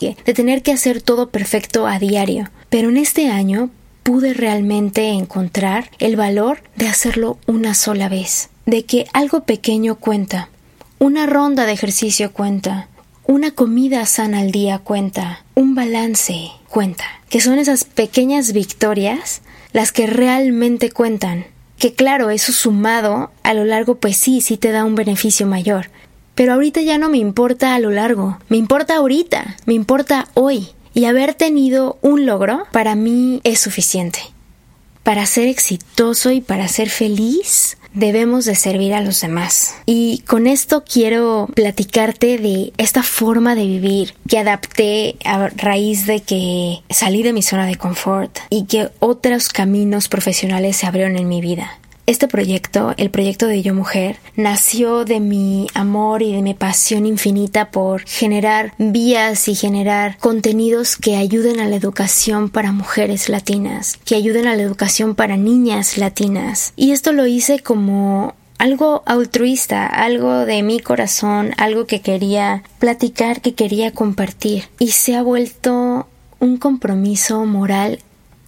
De 0.00 0.34
tener 0.34 0.62
que 0.62 0.72
hacer 0.72 1.00
todo 1.00 1.28
perfecto 1.28 1.86
a 1.86 2.00
diario. 2.00 2.50
Pero 2.70 2.88
en 2.88 2.96
este 2.96 3.30
año 3.30 3.70
pude 4.02 4.34
realmente 4.34 5.10
encontrar 5.10 5.90
el 6.00 6.16
valor 6.16 6.58
de 6.74 6.88
hacerlo 6.88 7.38
una 7.46 7.74
sola 7.74 8.08
vez. 8.08 8.50
De 8.66 8.84
que 8.84 9.06
algo 9.12 9.44
pequeño 9.44 9.94
cuenta. 9.94 10.48
Una 10.98 11.26
ronda 11.26 11.66
de 11.66 11.72
ejercicio 11.72 12.32
cuenta 12.32 12.88
una 13.26 13.52
comida 13.52 14.04
sana 14.06 14.40
al 14.40 14.50
día 14.50 14.78
cuenta, 14.78 15.44
un 15.54 15.74
balance 15.74 16.50
cuenta, 16.68 17.04
que 17.28 17.40
son 17.40 17.58
esas 17.58 17.84
pequeñas 17.84 18.52
victorias 18.52 19.42
las 19.72 19.92
que 19.92 20.06
realmente 20.06 20.90
cuentan, 20.90 21.46
Que 21.78 21.94
claro, 21.94 22.30
eso 22.30 22.52
sumado 22.52 23.32
a 23.42 23.54
lo 23.54 23.64
largo 23.64 23.96
pues 23.96 24.16
sí, 24.16 24.40
sí 24.40 24.56
te 24.56 24.70
da 24.70 24.84
un 24.84 24.94
beneficio 24.94 25.48
mayor. 25.48 25.90
Pero 26.36 26.52
ahorita 26.52 26.80
ya 26.80 26.96
no 26.96 27.08
me 27.08 27.18
importa 27.18 27.74
a 27.74 27.80
lo 27.80 27.90
largo, 27.90 28.38
me 28.48 28.56
importa 28.56 28.96
ahorita, 28.96 29.56
me 29.66 29.74
importa 29.74 30.28
hoy. 30.34 30.68
Y 30.94 31.06
haber 31.06 31.34
tenido 31.34 31.98
un 32.02 32.24
logro 32.26 32.66
para 32.70 32.94
mí 32.94 33.40
es 33.44 33.58
suficiente. 33.58 34.20
Para 35.02 35.26
ser 35.26 35.48
exitoso 35.48 36.30
y 36.30 36.40
para 36.40 36.68
ser 36.68 36.88
feliz, 36.88 37.76
debemos 37.94 38.44
de 38.44 38.54
servir 38.54 38.94
a 38.94 39.00
los 39.00 39.20
demás. 39.20 39.74
Y 39.86 40.18
con 40.26 40.46
esto 40.46 40.84
quiero 40.84 41.48
platicarte 41.54 42.38
de 42.38 42.72
esta 42.78 43.02
forma 43.02 43.54
de 43.54 43.66
vivir 43.66 44.14
que 44.28 44.38
adapté 44.38 45.16
a 45.24 45.48
raíz 45.48 46.06
de 46.06 46.20
que 46.20 46.82
salí 46.90 47.22
de 47.22 47.32
mi 47.32 47.42
zona 47.42 47.66
de 47.66 47.76
confort 47.76 48.38
y 48.50 48.64
que 48.64 48.90
otros 48.98 49.48
caminos 49.48 50.08
profesionales 50.08 50.76
se 50.76 50.86
abrieron 50.86 51.16
en 51.16 51.28
mi 51.28 51.40
vida. 51.40 51.78
Este 52.04 52.26
proyecto, 52.26 52.94
el 52.96 53.10
proyecto 53.10 53.46
de 53.46 53.62
Yo 53.62 53.74
Mujer, 53.74 54.16
nació 54.34 55.04
de 55.04 55.20
mi 55.20 55.68
amor 55.72 56.22
y 56.22 56.32
de 56.32 56.42
mi 56.42 56.52
pasión 56.52 57.06
infinita 57.06 57.70
por 57.70 58.02
generar 58.02 58.74
vías 58.76 59.46
y 59.46 59.54
generar 59.54 60.18
contenidos 60.18 60.96
que 60.96 61.14
ayuden 61.14 61.60
a 61.60 61.68
la 61.68 61.76
educación 61.76 62.50
para 62.50 62.72
mujeres 62.72 63.28
latinas, 63.28 64.00
que 64.04 64.16
ayuden 64.16 64.48
a 64.48 64.56
la 64.56 64.62
educación 64.62 65.14
para 65.14 65.36
niñas 65.36 65.96
latinas. 65.96 66.72
Y 66.74 66.90
esto 66.90 67.12
lo 67.12 67.28
hice 67.28 67.60
como 67.60 68.34
algo 68.58 69.04
altruista, 69.06 69.86
algo 69.86 70.44
de 70.44 70.64
mi 70.64 70.80
corazón, 70.80 71.52
algo 71.56 71.86
que 71.86 72.00
quería 72.00 72.64
platicar, 72.80 73.40
que 73.40 73.54
quería 73.54 73.92
compartir. 73.92 74.64
Y 74.80 74.90
se 74.90 75.14
ha 75.14 75.22
vuelto 75.22 76.08
un 76.40 76.56
compromiso 76.56 77.44
moral 77.44 78.00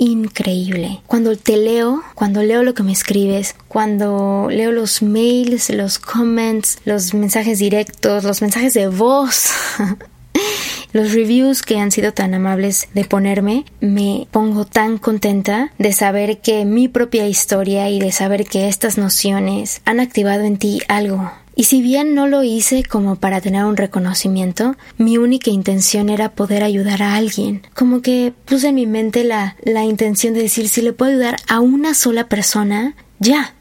increíble. 0.05 1.01
Cuando 1.07 1.37
te 1.37 1.57
leo, 1.57 2.03
cuando 2.15 2.43
leo 2.43 2.63
lo 2.63 2.75
que 2.75 2.83
me 2.83 2.93
escribes, 2.93 3.55
cuando 3.69 4.49
leo 4.51 4.73
los 4.73 5.03
mails, 5.03 5.71
los 5.71 5.99
comments, 5.99 6.79
los 6.85 7.15
mensajes 7.15 7.59
directos, 7.59 8.25
los 8.25 8.43
mensajes 8.43 8.75
de 8.75 8.89
voz, 8.89 9.51
los 10.93 11.13
reviews 11.13 11.63
que 11.63 11.79
han 11.79 11.91
sido 11.91 12.13
tan 12.13 12.35
amables 12.35 12.89
de 12.95 13.05
ponerme, 13.05 13.65
me 13.81 14.27
pongo 14.31 14.65
tan 14.65 14.99
contenta 14.99 15.73
de 15.79 15.93
saber 15.93 16.39
que 16.39 16.65
mi 16.65 16.89
propia 16.89 17.27
historia 17.27 17.91
y 17.91 17.99
de 17.99 18.13
saber 18.13 18.45
que 18.45 18.69
estas 18.69 18.99
nociones 18.99 19.83
han 19.85 20.01
activado 20.01 20.45
en 20.45 20.57
ti 20.57 20.81
algo, 20.89 21.31
y 21.57 21.65
si 21.65 21.83
bien 21.83 22.15
no 22.15 22.27
lo 22.27 22.43
hice 22.43 22.83
como 22.83 23.17
para 23.17 23.41
tener 23.41 23.65
un 23.65 23.77
reconocimiento, 23.77 24.77
mi 24.99 25.19
única 25.19 25.51
intención 25.51 26.09
era 26.09 26.33
poder 26.33 26.65
ayudar 26.65 27.03
a 27.03 27.15
alguien. 27.15 27.63
Como 27.75 28.03
que 28.03 28.33
puse 28.45 28.69
en 28.69 28.75
mi 28.75 28.87
mente 28.87 29.25
la, 29.25 29.57
la 29.63 29.85
intención 29.85 30.35
de 30.35 30.43
decir 30.43 30.69
si 30.69 30.83
le 30.83 30.93
puedo 30.93 31.13
ayudar 31.13 31.37
a 31.49 31.61
una 31.61 31.95
sola 31.95 32.29
persona, 32.29 32.97
ya, 33.19 33.55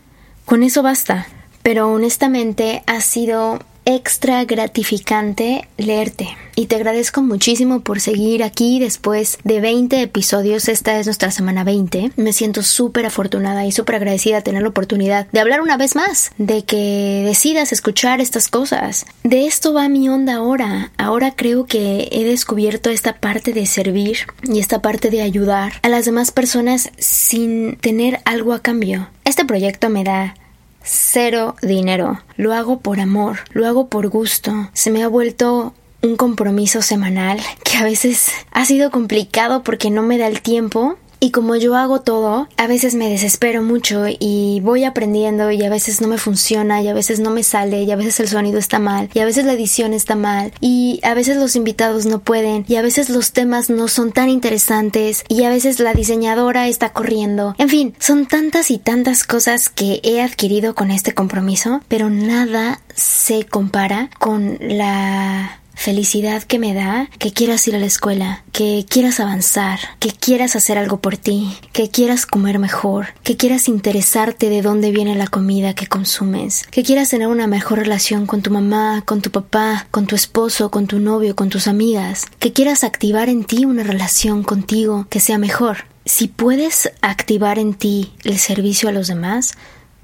con 0.45 0.63
eso 0.63 0.81
basta. 0.81 1.27
Pero 1.61 1.91
honestamente 1.91 2.83
ha 2.87 2.99
sido 2.99 3.59
extra 3.85 4.43
gratificante 4.45 5.67
leerte. 5.77 6.37
Y 6.55 6.67
te 6.67 6.75
agradezco 6.75 7.21
muchísimo 7.21 7.81
por 7.81 7.99
seguir 7.99 8.43
aquí 8.43 8.79
después 8.79 9.39
de 9.43 9.59
20 9.59 10.01
episodios. 10.01 10.67
Esta 10.67 10.99
es 10.99 11.07
nuestra 11.07 11.31
semana 11.31 11.63
20. 11.63 12.11
Me 12.15 12.31
siento 12.31 12.61
súper 12.61 13.07
afortunada 13.07 13.65
y 13.65 13.71
súper 13.71 13.95
agradecida 13.95 14.37
de 14.37 14.43
tener 14.43 14.61
la 14.61 14.69
oportunidad 14.69 15.27
de 15.31 15.39
hablar 15.39 15.61
una 15.61 15.77
vez 15.77 15.95
más, 15.95 16.31
de 16.37 16.63
que 16.63 17.23
decidas 17.25 17.71
escuchar 17.71 18.21
estas 18.21 18.49
cosas. 18.49 19.05
De 19.23 19.47
esto 19.47 19.73
va 19.73 19.89
mi 19.89 20.09
onda 20.09 20.35
ahora. 20.35 20.91
Ahora 20.97 21.31
creo 21.35 21.65
que 21.65 22.09
he 22.11 22.23
descubierto 22.23 22.91
esta 22.91 23.13
parte 23.13 23.53
de 23.53 23.65
servir 23.65 24.17
y 24.43 24.59
esta 24.59 24.81
parte 24.81 25.09
de 25.09 25.21
ayudar 25.21 25.73
a 25.81 25.89
las 25.89 26.05
demás 26.05 26.31
personas 26.31 26.91
sin 26.97 27.77
tener 27.77 28.19
algo 28.25 28.53
a 28.53 28.61
cambio. 28.61 29.09
Este 29.25 29.45
proyecto 29.45 29.89
me 29.89 30.03
da 30.03 30.35
cero 30.83 31.55
dinero. 31.61 32.21
Lo 32.35 32.53
hago 32.53 32.79
por 32.79 32.99
amor, 32.99 33.39
lo 33.51 33.67
hago 33.67 33.87
por 33.87 34.09
gusto. 34.09 34.69
Se 34.73 34.91
me 34.91 35.03
ha 35.03 35.07
vuelto 35.07 35.73
un 36.01 36.17
compromiso 36.17 36.81
semanal 36.81 37.39
que 37.63 37.77
a 37.77 37.83
veces 37.83 38.31
ha 38.51 38.65
sido 38.65 38.91
complicado 38.91 39.63
porque 39.63 39.89
no 39.89 40.03
me 40.03 40.17
da 40.17 40.27
el 40.27 40.41
tiempo 40.41 40.97
y 41.23 41.31
como 41.31 41.55
yo 41.55 41.77
hago 41.77 42.01
todo, 42.01 42.49
a 42.57 42.67
veces 42.67 42.95
me 42.95 43.07
desespero 43.07 43.63
mucho 43.63 44.03
y 44.07 44.59
voy 44.59 44.83
aprendiendo 44.83 45.51
y 45.51 45.63
a 45.63 45.69
veces 45.69 46.01
no 46.01 46.09
me 46.09 46.17
funciona 46.17 46.81
y 46.81 46.89
a 46.89 46.93
veces 46.93 47.21
no 47.21 47.29
me 47.29 47.43
sale 47.43 47.83
y 47.83 47.91
a 47.91 47.95
veces 47.95 48.19
el 48.19 48.27
sonido 48.27 48.59
está 48.59 48.77
mal 48.77 49.09
y 49.13 49.19
a 49.19 49.25
veces 49.25 49.45
la 49.45 49.53
edición 49.53 49.93
está 49.93 50.15
mal 50.17 50.51
y 50.59 50.99
a 51.01 51.13
veces 51.13 51.37
los 51.37 51.55
invitados 51.55 52.05
no 52.05 52.19
pueden 52.19 52.65
y 52.67 52.75
a 52.75 52.81
veces 52.81 53.09
los 53.09 53.31
temas 53.31 53.69
no 53.69 53.87
son 53.87 54.11
tan 54.11 54.27
interesantes 54.27 55.23
y 55.29 55.45
a 55.45 55.49
veces 55.49 55.79
la 55.79 55.93
diseñadora 55.93 56.67
está 56.67 56.91
corriendo. 56.91 57.55
En 57.57 57.69
fin, 57.69 57.95
son 57.99 58.25
tantas 58.25 58.69
y 58.69 58.77
tantas 58.77 59.23
cosas 59.23 59.69
que 59.69 60.01
he 60.03 60.21
adquirido 60.21 60.75
con 60.75 60.91
este 60.91 61.13
compromiso, 61.13 61.79
pero 61.87 62.09
nada 62.09 62.81
se 62.95 63.45
compara 63.45 64.09
con 64.19 64.57
la 64.59 65.62
felicidad 65.73 66.43
que 66.43 66.59
me 66.59 66.73
da 66.73 67.09
que 67.19 67.31
quieras 67.31 67.67
ir 67.67 67.75
a 67.75 67.79
la 67.79 67.85
escuela, 67.85 68.43
que 68.51 68.85
quieras 68.87 69.19
avanzar, 69.19 69.79
que 69.99 70.11
quieras 70.11 70.55
hacer 70.55 70.77
algo 70.77 70.99
por 70.99 71.17
ti, 71.17 71.57
que 71.71 71.89
quieras 71.89 72.25
comer 72.25 72.59
mejor, 72.59 73.07
que 73.23 73.37
quieras 73.37 73.67
interesarte 73.67 74.49
de 74.49 74.61
dónde 74.61 74.91
viene 74.91 75.15
la 75.15 75.27
comida 75.27 75.73
que 75.73 75.87
consumes, 75.87 76.65
que 76.71 76.83
quieras 76.83 77.09
tener 77.09 77.27
una 77.27 77.47
mejor 77.47 77.79
relación 77.79 78.25
con 78.25 78.41
tu 78.41 78.51
mamá, 78.51 79.03
con 79.05 79.21
tu 79.21 79.31
papá, 79.31 79.87
con 79.91 80.07
tu 80.07 80.15
esposo, 80.15 80.71
con 80.71 80.87
tu 80.87 80.99
novio, 80.99 81.35
con 81.35 81.49
tus 81.49 81.67
amigas, 81.67 82.25
que 82.39 82.53
quieras 82.53 82.83
activar 82.83 83.29
en 83.29 83.43
ti 83.43 83.65
una 83.65 83.83
relación 83.83 84.43
contigo 84.43 85.07
que 85.09 85.19
sea 85.19 85.37
mejor. 85.37 85.85
Si 86.05 86.27
puedes 86.27 86.91
activar 87.01 87.59
en 87.59 87.73
ti 87.73 88.13
el 88.23 88.37
servicio 88.37 88.89
a 88.89 88.91
los 88.91 89.07
demás, 89.07 89.53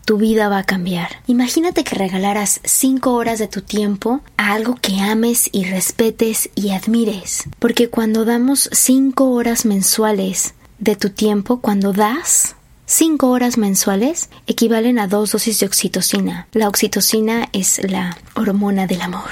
tu 0.10 0.18
vida 0.18 0.50
va 0.50 0.58
a 0.58 0.64
cambiar. 0.64 1.22
Imagínate 1.28 1.84
que 1.84 1.94
regalaras 1.94 2.62
cinco 2.64 3.14
horas 3.14 3.38
de 3.38 3.48
tu 3.48 3.62
tiempo 3.62 4.22
a 4.38 4.54
algo 4.54 4.74
que 4.74 5.00
ames 5.00 5.52
y 5.52 5.66
respetes 5.66 6.50
y 6.56 6.72
admires. 6.72 7.44
Porque 7.60 7.90
cuando 7.90 8.26
damos 8.26 8.72
cinco 8.72 9.30
horas 9.30 9.66
mensuales 9.66 10.56
de 10.80 10.96
tu 10.96 11.12
tiempo, 11.12 11.62
cuando 11.62 11.94
das, 11.94 12.56
cinco 12.88 13.30
horas 13.30 13.60
mensuales 13.60 14.32
equivalen 14.48 14.98
a 14.98 15.06
dos 15.06 15.34
dosis 15.34 15.60
de 15.60 15.68
oxitocina. 15.68 16.48
La 16.54 16.70
oxitocina 16.70 17.48
es 17.54 17.80
la 17.88 18.18
hormona 18.34 18.88
del 18.88 19.04
amor, 19.04 19.30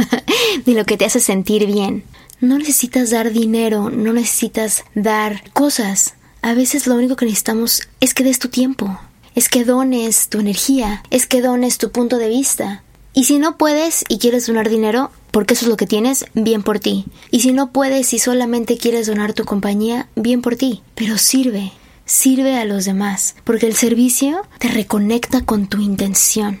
de 0.66 0.74
lo 0.74 0.84
que 0.84 0.98
te 0.98 1.06
hace 1.06 1.20
sentir 1.20 1.64
bien. 1.64 2.04
No 2.42 2.58
necesitas 2.58 3.08
dar 3.08 3.32
dinero, 3.32 3.88
no 3.88 4.12
necesitas 4.12 4.84
dar 4.94 5.50
cosas. 5.54 6.12
A 6.42 6.52
veces 6.52 6.86
lo 6.86 6.96
único 6.96 7.16
que 7.16 7.24
necesitamos 7.24 7.88
es 8.00 8.12
que 8.12 8.24
des 8.24 8.38
tu 8.38 8.48
tiempo, 8.48 9.00
es 9.40 9.48
que 9.48 9.64
dones 9.64 10.28
tu 10.28 10.38
energía, 10.38 11.02
es 11.08 11.26
que 11.26 11.40
dones 11.40 11.78
tu 11.78 11.90
punto 11.92 12.18
de 12.18 12.28
vista. 12.28 12.82
Y 13.14 13.24
si 13.24 13.38
no 13.38 13.56
puedes 13.56 14.04
y 14.06 14.18
quieres 14.18 14.46
donar 14.46 14.68
dinero, 14.68 15.10
porque 15.30 15.54
eso 15.54 15.64
es 15.64 15.70
lo 15.70 15.78
que 15.78 15.86
tienes, 15.86 16.26
bien 16.34 16.62
por 16.62 16.78
ti. 16.78 17.06
Y 17.30 17.40
si 17.40 17.54
no 17.54 17.72
puedes 17.72 18.12
y 18.12 18.18
solamente 18.18 18.76
quieres 18.76 19.06
donar 19.06 19.32
tu 19.32 19.46
compañía, 19.46 20.10
bien 20.14 20.42
por 20.42 20.56
ti. 20.56 20.82
Pero 20.94 21.16
sirve, 21.16 21.72
sirve 22.04 22.58
a 22.58 22.66
los 22.66 22.84
demás, 22.84 23.34
porque 23.44 23.66
el 23.66 23.76
servicio 23.76 24.42
te 24.58 24.68
reconecta 24.68 25.40
con 25.40 25.68
tu 25.68 25.80
intención, 25.80 26.60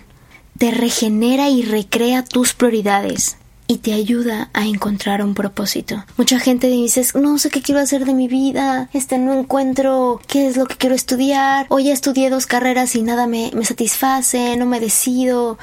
te 0.56 0.70
regenera 0.70 1.50
y 1.50 1.60
recrea 1.60 2.24
tus 2.24 2.54
prioridades 2.54 3.36
y 3.70 3.78
te 3.78 3.92
ayuda 3.92 4.50
a 4.52 4.66
encontrar 4.66 5.22
un 5.22 5.34
propósito. 5.34 6.04
Mucha 6.16 6.40
gente 6.40 6.66
dice, 6.66 7.06
no 7.14 7.38
sé 7.38 7.50
qué 7.50 7.62
quiero 7.62 7.80
hacer 7.80 8.04
de 8.04 8.14
mi 8.14 8.26
vida, 8.26 8.90
este 8.92 9.16
no 9.16 9.32
encuentro 9.32 10.20
qué 10.26 10.48
es 10.48 10.56
lo 10.56 10.66
que 10.66 10.74
quiero 10.74 10.96
estudiar, 10.96 11.66
o 11.68 11.78
ya 11.78 11.92
estudié 11.92 12.30
dos 12.30 12.46
carreras 12.46 12.96
y 12.96 13.02
nada 13.02 13.28
me, 13.28 13.52
me 13.54 13.64
satisface, 13.64 14.56
no 14.56 14.66
me 14.66 14.80
decido. 14.80 15.56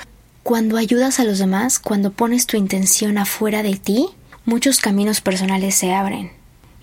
Cuando 0.44 0.78
ayudas 0.78 1.20
a 1.20 1.26
los 1.26 1.38
demás, 1.38 1.80
cuando 1.80 2.14
pones 2.14 2.48
tu 2.48 2.56
intención 2.56 3.18
afuera 3.18 3.62
de 3.62 3.76
ti, 3.76 4.08
muchos 4.46 4.80
caminos 4.80 5.20
personales 5.20 5.76
se 5.76 5.94
abren. 5.94 6.37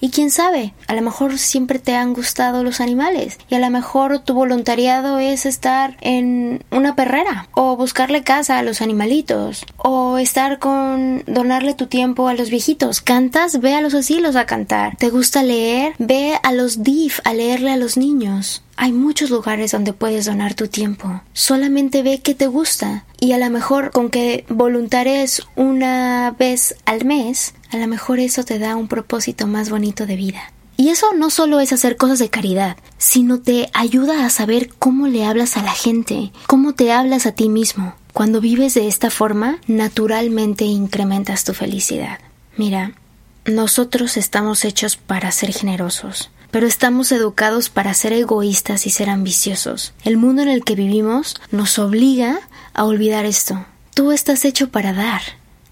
Y 0.04 0.10
quién 0.10 0.30
sabe, 0.30 0.74
a 0.86 0.94
lo 0.94 1.00
mejor 1.00 1.38
siempre 1.38 1.78
te 1.78 1.96
han 1.96 2.12
gustado 2.12 2.62
los 2.62 2.82
animales 2.82 3.38
y 3.48 3.54
a 3.54 3.58
lo 3.58 3.70
mejor 3.70 4.18
tu 4.18 4.34
voluntariado 4.34 5.18
es 5.18 5.46
estar 5.46 5.96
en 6.02 6.62
una 6.70 6.94
perrera 6.94 7.48
o 7.54 7.74
buscarle 7.78 8.22
casa 8.22 8.58
a 8.58 8.62
los 8.62 8.82
animalitos 8.82 9.64
o 9.78 10.18
estar 10.18 10.58
con 10.58 11.22
donarle 11.26 11.72
tu 11.72 11.86
tiempo 11.86 12.28
a 12.28 12.34
los 12.34 12.50
viejitos. 12.50 13.00
¿Cantas? 13.00 13.60
Ve 13.60 13.76
a 13.76 13.80
los 13.80 13.94
asilos 13.94 14.36
a 14.36 14.44
cantar. 14.44 14.94
¿Te 14.98 15.08
gusta 15.08 15.42
leer? 15.42 15.94
Ve 15.98 16.38
a 16.42 16.52
los 16.52 16.82
DIF 16.82 17.20
a 17.24 17.32
leerle 17.32 17.70
a 17.70 17.78
los 17.78 17.96
niños. 17.96 18.62
Hay 18.76 18.92
muchos 18.92 19.30
lugares 19.30 19.72
donde 19.72 19.92
puedes 19.92 20.26
donar 20.26 20.54
tu 20.54 20.68
tiempo. 20.68 21.22
Solamente 21.32 22.02
ve 22.02 22.20
qué 22.20 22.34
te 22.34 22.46
gusta. 22.46 23.04
Y 23.20 23.32
a 23.32 23.38
lo 23.38 23.48
mejor 23.50 23.90
con 23.92 24.10
que 24.10 24.44
voluntares 24.48 25.42
una 25.56 26.34
vez 26.38 26.76
al 26.84 27.04
mes, 27.04 27.54
a 27.70 27.76
lo 27.76 27.86
mejor 27.86 28.18
eso 28.18 28.44
te 28.44 28.58
da 28.58 28.76
un 28.76 28.88
propósito 28.88 29.46
más 29.46 29.70
bonito 29.70 30.06
de 30.06 30.16
vida. 30.16 30.52
Y 30.76 30.88
eso 30.88 31.06
no 31.14 31.30
solo 31.30 31.60
es 31.60 31.72
hacer 31.72 31.96
cosas 31.96 32.18
de 32.18 32.30
caridad, 32.30 32.76
sino 32.98 33.38
te 33.38 33.70
ayuda 33.72 34.26
a 34.26 34.30
saber 34.30 34.70
cómo 34.78 35.06
le 35.06 35.24
hablas 35.24 35.56
a 35.56 35.62
la 35.62 35.72
gente, 35.72 36.32
cómo 36.48 36.74
te 36.74 36.92
hablas 36.92 37.26
a 37.26 37.32
ti 37.32 37.48
mismo. 37.48 37.94
Cuando 38.12 38.40
vives 38.40 38.74
de 38.74 38.88
esta 38.88 39.10
forma, 39.10 39.58
naturalmente 39.68 40.64
incrementas 40.64 41.44
tu 41.44 41.54
felicidad. 41.54 42.18
Mira, 42.56 42.92
nosotros 43.44 44.16
estamos 44.16 44.64
hechos 44.64 44.96
para 44.96 45.30
ser 45.30 45.52
generosos, 45.52 46.30
pero 46.54 46.68
estamos 46.68 47.10
educados 47.10 47.68
para 47.68 47.92
ser 47.94 48.12
egoístas 48.12 48.86
y 48.86 48.90
ser 48.90 49.10
ambiciosos. 49.10 49.92
El 50.04 50.16
mundo 50.16 50.40
en 50.40 50.48
el 50.48 50.62
que 50.62 50.76
vivimos 50.76 51.34
nos 51.50 51.80
obliga 51.80 52.38
a 52.74 52.84
olvidar 52.84 53.24
esto. 53.24 53.66
Tú 53.92 54.12
estás 54.12 54.44
hecho 54.44 54.68
para 54.68 54.92
dar 54.92 55.20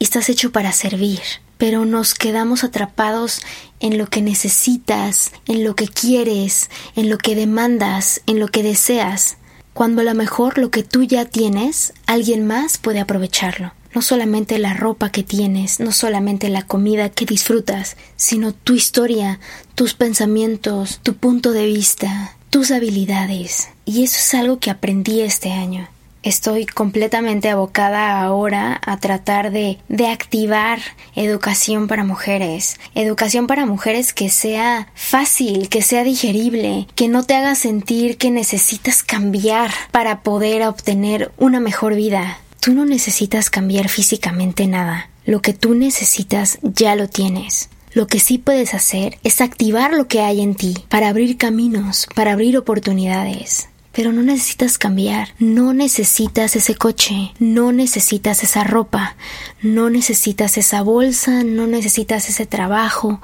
y 0.00 0.04
estás 0.04 0.28
hecho 0.28 0.50
para 0.50 0.72
servir 0.72 1.20
pero 1.56 1.84
nos 1.84 2.14
quedamos 2.14 2.64
atrapados 2.64 3.42
en 3.78 3.96
lo 3.96 4.08
que 4.08 4.22
necesitas, 4.22 5.30
en 5.46 5.62
lo 5.62 5.76
que 5.76 5.86
quieres, 5.86 6.68
en 6.96 7.08
lo 7.08 7.18
que 7.18 7.36
demandas, 7.36 8.20
en 8.26 8.40
lo 8.40 8.48
que 8.48 8.64
deseas, 8.64 9.36
cuando 9.72 10.00
a 10.00 10.04
lo 10.04 10.14
mejor 10.14 10.58
lo 10.58 10.72
que 10.72 10.82
tú 10.82 11.04
ya 11.04 11.26
tienes, 11.26 11.92
alguien 12.06 12.44
más 12.44 12.78
puede 12.78 12.98
aprovecharlo. 12.98 13.72
No 13.94 14.02
solamente 14.02 14.58
la 14.58 14.74
ropa 14.74 15.10
que 15.10 15.22
tienes, 15.22 15.80
no 15.80 15.92
solamente 15.92 16.48
la 16.48 16.62
comida 16.62 17.10
que 17.10 17.26
disfrutas, 17.26 17.96
sino 18.16 18.52
tu 18.52 18.74
historia, 18.74 19.40
tus 19.74 19.94
pensamientos, 19.94 21.00
tu 21.02 21.14
punto 21.14 21.52
de 21.52 21.66
vista, 21.66 22.36
tus 22.50 22.70
habilidades. 22.70 23.68
Y 23.84 24.04
eso 24.04 24.16
es 24.18 24.34
algo 24.34 24.58
que 24.58 24.70
aprendí 24.70 25.20
este 25.20 25.52
año 25.52 25.88
estoy 26.22 26.66
completamente 26.66 27.50
abocada 27.50 28.20
ahora 28.20 28.80
a 28.84 28.96
tratar 28.98 29.50
de, 29.50 29.78
de, 29.88 30.06
activar 30.06 30.80
educación 31.14 31.88
para 31.88 32.04
mujeres. 32.04 32.78
Educación 32.94 33.46
para 33.46 33.66
mujeres 33.66 34.12
que 34.12 34.30
sea 34.30 34.88
fácil, 34.94 35.68
que 35.68 35.82
sea 35.82 36.04
digerible, 36.04 36.86
que 36.94 37.08
no 37.08 37.24
te 37.24 37.34
haga 37.34 37.54
sentir 37.54 38.16
que 38.18 38.30
necesitas 38.30 39.02
cambiar 39.02 39.70
para 39.90 40.22
poder 40.22 40.62
obtener 40.62 41.32
una 41.38 41.60
mejor 41.60 41.94
vida. 41.94 42.38
Tú 42.62 42.74
no 42.74 42.84
necesitas 42.84 43.50
cambiar 43.50 43.88
físicamente 43.88 44.68
nada. 44.68 45.10
Lo 45.24 45.42
que 45.42 45.52
tú 45.52 45.74
necesitas 45.74 46.60
ya 46.62 46.94
lo 46.94 47.08
tienes. 47.08 47.70
Lo 47.92 48.06
que 48.06 48.20
sí 48.20 48.38
puedes 48.38 48.72
hacer 48.72 49.18
es 49.24 49.40
activar 49.40 49.92
lo 49.92 50.06
que 50.06 50.20
hay 50.20 50.40
en 50.40 50.54
ti 50.54 50.76
para 50.88 51.08
abrir 51.08 51.36
caminos, 51.38 52.06
para 52.14 52.34
abrir 52.34 52.56
oportunidades. 52.56 53.68
Pero 53.90 54.12
no 54.12 54.22
necesitas 54.22 54.78
cambiar, 54.78 55.34
no 55.40 55.74
necesitas 55.74 56.54
ese 56.54 56.76
coche, 56.76 57.32
no 57.40 57.72
necesitas 57.72 58.44
esa 58.44 58.62
ropa, 58.62 59.16
no 59.60 59.90
necesitas 59.90 60.56
esa 60.56 60.82
bolsa, 60.82 61.42
no 61.42 61.66
necesitas 61.66 62.28
ese 62.28 62.46
trabajo, 62.46 63.20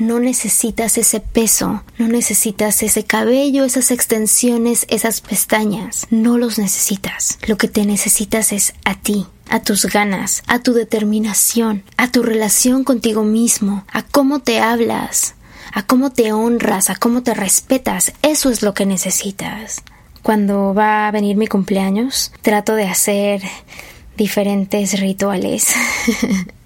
no 0.00 0.18
necesitas 0.18 0.98
ese 0.98 1.20
peso, 1.20 1.84
no 1.98 2.08
necesitas 2.08 2.82
ese 2.82 3.04
cabello, 3.04 3.64
esas 3.64 3.92
extensiones, 3.92 4.86
esas 4.88 5.20
pestañas, 5.20 6.06
no 6.10 6.38
los 6.38 6.58
necesitas. 6.58 7.38
Lo 7.46 7.56
que 7.56 7.68
te 7.68 7.84
necesitas 7.84 8.52
es 8.52 8.74
a 8.84 8.96
ti, 8.96 9.26
a 9.48 9.60
tus 9.60 9.86
ganas, 9.86 10.42
a 10.48 10.58
tu 10.58 10.72
determinación, 10.72 11.84
a 11.96 12.10
tu 12.10 12.22
relación 12.22 12.82
contigo 12.82 13.22
mismo, 13.22 13.84
a 13.92 14.02
cómo 14.02 14.40
te 14.40 14.58
hablas, 14.58 15.34
a 15.72 15.86
cómo 15.86 16.10
te 16.10 16.32
honras, 16.32 16.90
a 16.90 16.96
cómo 16.96 17.22
te 17.22 17.34
respetas. 17.34 18.12
Eso 18.22 18.50
es 18.50 18.62
lo 18.62 18.74
que 18.74 18.86
necesitas 18.86 19.82
cuando 20.22 20.74
va 20.74 21.08
a 21.08 21.10
venir 21.10 21.36
mi 21.36 21.46
cumpleaños, 21.46 22.32
trato 22.42 22.74
de 22.74 22.84
hacer 22.84 23.42
diferentes 24.16 25.00
rituales. 25.00 25.74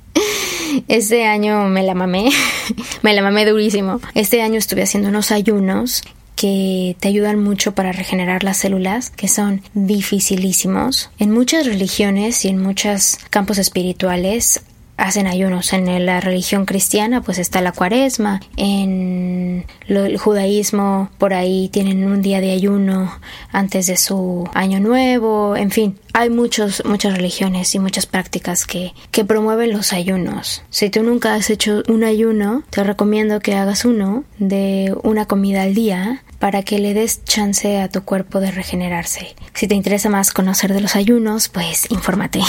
Este 0.88 1.24
año 1.24 1.64
me 1.64 1.82
la 1.82 1.94
mamé, 1.94 2.30
me 3.02 3.14
la 3.14 3.22
mamé 3.22 3.46
durísimo. 3.46 4.00
Este 4.14 4.42
año 4.42 4.58
estuve 4.58 4.82
haciendo 4.82 5.08
unos 5.08 5.30
ayunos 5.30 6.02
que 6.36 6.96
te 6.98 7.08
ayudan 7.08 7.42
mucho 7.42 7.74
para 7.74 7.92
regenerar 7.92 8.42
las 8.42 8.58
células, 8.58 9.10
que 9.10 9.28
son 9.28 9.62
dificilísimos. 9.74 11.10
En 11.18 11.30
muchas 11.30 11.66
religiones 11.66 12.44
y 12.44 12.48
en 12.48 12.58
muchos 12.58 13.18
campos 13.30 13.58
espirituales 13.58 14.62
hacen 14.96 15.26
ayunos. 15.26 15.72
En 15.72 16.06
la 16.06 16.20
religión 16.20 16.66
cristiana 16.66 17.20
pues 17.20 17.38
está 17.38 17.60
la 17.60 17.72
cuaresma, 17.72 18.40
en 18.56 19.66
el 19.86 20.18
judaísmo 20.18 21.10
por 21.18 21.34
ahí 21.34 21.68
tienen 21.68 22.04
un 22.04 22.22
día 22.22 22.40
de 22.40 22.52
ayuno 22.52 23.12
antes 23.52 23.86
de 23.86 23.96
su 23.96 24.48
año 24.54 24.80
nuevo, 24.80 25.56
en 25.56 25.70
fin, 25.70 25.98
hay 26.12 26.30
muchos, 26.30 26.82
muchas 26.84 27.16
religiones 27.16 27.74
y 27.74 27.78
muchas 27.78 28.06
prácticas 28.06 28.66
que, 28.66 28.92
que 29.10 29.24
promueven 29.24 29.72
los 29.72 29.92
ayunos. 29.92 30.62
Si 30.70 30.90
tú 30.90 31.02
nunca 31.02 31.34
has 31.34 31.50
hecho 31.50 31.82
un 31.88 32.04
ayuno, 32.04 32.62
te 32.70 32.84
recomiendo 32.84 33.40
que 33.40 33.54
hagas 33.54 33.84
uno 33.84 34.24
de 34.38 34.94
una 35.02 35.26
comida 35.26 35.62
al 35.62 35.74
día 35.74 36.22
para 36.44 36.62
que 36.62 36.78
le 36.78 36.92
des 36.92 37.24
chance 37.24 37.80
a 37.80 37.88
tu 37.88 38.04
cuerpo 38.04 38.38
de 38.38 38.50
regenerarse. 38.50 39.34
Si 39.54 39.66
te 39.66 39.74
interesa 39.74 40.10
más 40.10 40.30
conocer 40.30 40.74
de 40.74 40.82
los 40.82 40.94
ayunos, 40.94 41.48
pues 41.48 41.90
infórmate. 41.90 42.40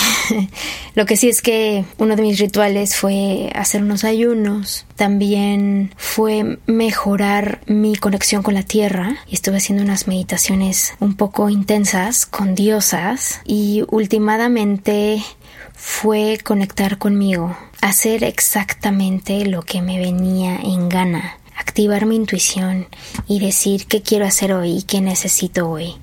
Lo 0.96 1.06
que 1.06 1.16
sí 1.16 1.30
es 1.30 1.42
que 1.42 1.86
uno 1.98 2.18
de 2.18 2.22
mis 2.22 2.38
rituales 2.38 2.98
fue 2.98 3.54
hacer 3.56 3.82
unos 3.82 4.04
ayunos. 4.04 4.86
También 4.98 5.94
fue 5.96 6.60
mejorar 6.66 7.62
mi 7.68 7.96
conexión 7.96 8.44
con 8.44 8.56
la 8.56 8.64
tierra 8.64 9.16
estuve 9.32 9.58
haciendo 9.58 9.86
unas 9.86 10.10
meditaciones 10.10 10.94
un 11.00 11.16
poco 11.16 11.50
intensas 11.50 12.26
con 12.26 12.54
diosas 12.54 13.40
y 13.46 13.86
últimamente 13.92 15.24
fue 15.72 16.38
conectar 16.44 16.98
conmigo, 16.98 17.56
hacer 17.80 18.26
exactamente 18.26 19.46
lo 19.46 19.62
que 19.62 19.82
me 19.82 20.00
venía 20.00 20.58
en 20.58 20.90
gana 20.90 21.38
activar 21.56 22.06
mi 22.06 22.16
intuición 22.16 22.88
y 23.28 23.40
decir 23.40 23.86
qué 23.88 24.02
quiero 24.02 24.26
hacer 24.26 24.54
hoy 24.54 24.78
y 24.78 24.84
qué 24.84 25.02
necesito 25.02 25.70
hoy 25.70 25.96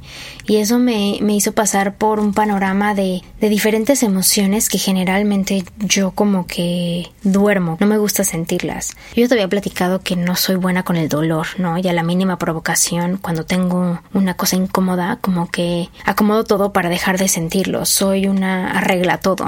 y 0.46 0.56
eso 0.56 0.78
me, 0.78 1.18
me 1.20 1.34
hizo 1.34 1.52
pasar 1.52 1.94
por 1.94 2.18
un 2.18 2.34
panorama 2.34 2.94
de, 2.94 3.22
de, 3.40 3.48
diferentes 3.48 4.02
emociones 4.02 4.68
que 4.68 4.78
generalmente 4.78 5.64
yo 5.78 6.10
como 6.10 6.46
que 6.46 7.10
duermo, 7.22 7.76
no 7.80 7.86
me 7.86 7.98
gusta 7.98 8.24
sentirlas. 8.24 8.96
Yo 9.14 9.28
te 9.28 9.34
había 9.34 9.48
platicado 9.48 10.00
que 10.00 10.16
no 10.16 10.36
soy 10.36 10.56
buena 10.56 10.82
con 10.82 10.96
el 10.96 11.08
dolor, 11.08 11.46
¿no? 11.58 11.78
Y 11.78 11.86
a 11.88 11.92
la 11.92 12.02
mínima 12.02 12.38
provocación, 12.38 13.18
cuando 13.18 13.44
tengo 13.44 14.00
una 14.12 14.34
cosa 14.34 14.56
incómoda, 14.56 15.18
como 15.20 15.50
que 15.50 15.88
acomodo 16.04 16.44
todo 16.44 16.72
para 16.72 16.88
dejar 16.88 17.18
de 17.18 17.28
sentirlo. 17.28 17.84
Soy 17.84 18.26
una 18.26 18.70
arregla 18.70 19.18
todo. 19.18 19.46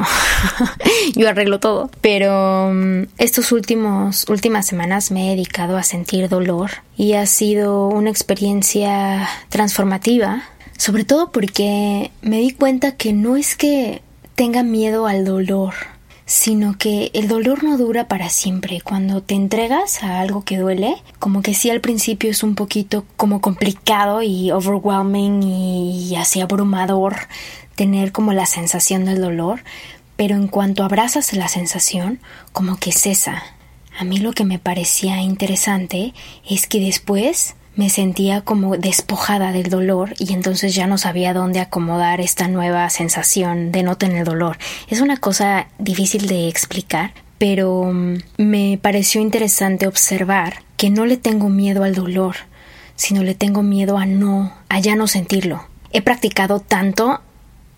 yo 1.16 1.28
arreglo 1.28 1.60
todo. 1.60 1.90
Pero 2.00 2.68
um, 2.68 3.06
estos 3.18 3.52
últimos, 3.52 4.26
últimas 4.28 4.66
semanas 4.66 5.10
me 5.10 5.26
he 5.26 5.30
dedicado 5.30 5.76
a 5.76 5.82
sentir 5.82 6.28
dolor 6.28 6.70
y 6.96 7.14
ha 7.14 7.26
sido 7.26 7.88
una 7.88 8.10
experiencia 8.10 9.28
transformativa 9.48 10.44
sobre 10.76 11.04
todo 11.04 11.30
porque 11.30 12.10
me 12.22 12.38
di 12.38 12.50
cuenta 12.50 12.92
que 12.92 13.12
no 13.12 13.36
es 13.36 13.56
que 13.56 14.02
tenga 14.34 14.62
miedo 14.62 15.06
al 15.06 15.24
dolor, 15.24 15.74
sino 16.26 16.76
que 16.78 17.10
el 17.14 17.28
dolor 17.28 17.62
no 17.62 17.76
dura 17.76 18.08
para 18.08 18.30
siempre. 18.30 18.80
Cuando 18.80 19.22
te 19.22 19.34
entregas 19.34 20.02
a 20.02 20.20
algo 20.20 20.44
que 20.44 20.58
duele, 20.58 20.96
como 21.18 21.42
que 21.42 21.54
sí 21.54 21.70
al 21.70 21.80
principio 21.80 22.30
es 22.30 22.42
un 22.42 22.54
poquito 22.54 23.04
como 23.16 23.40
complicado 23.40 24.22
y 24.22 24.50
overwhelming 24.50 25.42
y 25.42 26.16
así 26.16 26.40
abrumador 26.40 27.16
tener 27.76 28.12
como 28.12 28.32
la 28.32 28.46
sensación 28.46 29.04
del 29.04 29.20
dolor, 29.20 29.60
pero 30.16 30.36
en 30.36 30.48
cuanto 30.48 30.84
abrazas 30.84 31.32
la 31.32 31.48
sensación, 31.48 32.20
como 32.52 32.76
que 32.76 32.92
cesa. 32.92 33.42
A 33.98 34.04
mí 34.04 34.18
lo 34.18 34.32
que 34.32 34.44
me 34.44 34.58
parecía 34.58 35.20
interesante 35.20 36.14
es 36.48 36.66
que 36.66 36.80
después 36.80 37.54
me 37.76 37.90
sentía 37.90 38.42
como 38.42 38.76
despojada 38.76 39.52
del 39.52 39.68
dolor 39.68 40.14
y 40.18 40.32
entonces 40.32 40.74
ya 40.74 40.86
no 40.86 40.98
sabía 40.98 41.34
dónde 41.34 41.60
acomodar 41.60 42.20
esta 42.20 42.48
nueva 42.48 42.88
sensación 42.90 43.72
de 43.72 43.82
no 43.82 43.96
tener 43.96 44.24
dolor. 44.24 44.58
Es 44.88 45.00
una 45.00 45.16
cosa 45.16 45.68
difícil 45.78 46.26
de 46.28 46.48
explicar, 46.48 47.12
pero 47.38 47.90
mm, 47.92 48.16
me 48.38 48.78
pareció 48.80 49.20
interesante 49.20 49.86
observar 49.86 50.62
que 50.76 50.90
no 50.90 51.06
le 51.06 51.16
tengo 51.16 51.48
miedo 51.48 51.84
al 51.84 51.94
dolor, 51.94 52.36
sino 52.96 53.22
le 53.22 53.34
tengo 53.34 53.62
miedo 53.62 53.98
a 53.98 54.06
no, 54.06 54.52
a 54.68 54.78
ya 54.78 54.94
no 54.96 55.06
sentirlo. 55.06 55.66
He 55.92 56.02
practicado 56.02 56.60
tanto 56.60 57.20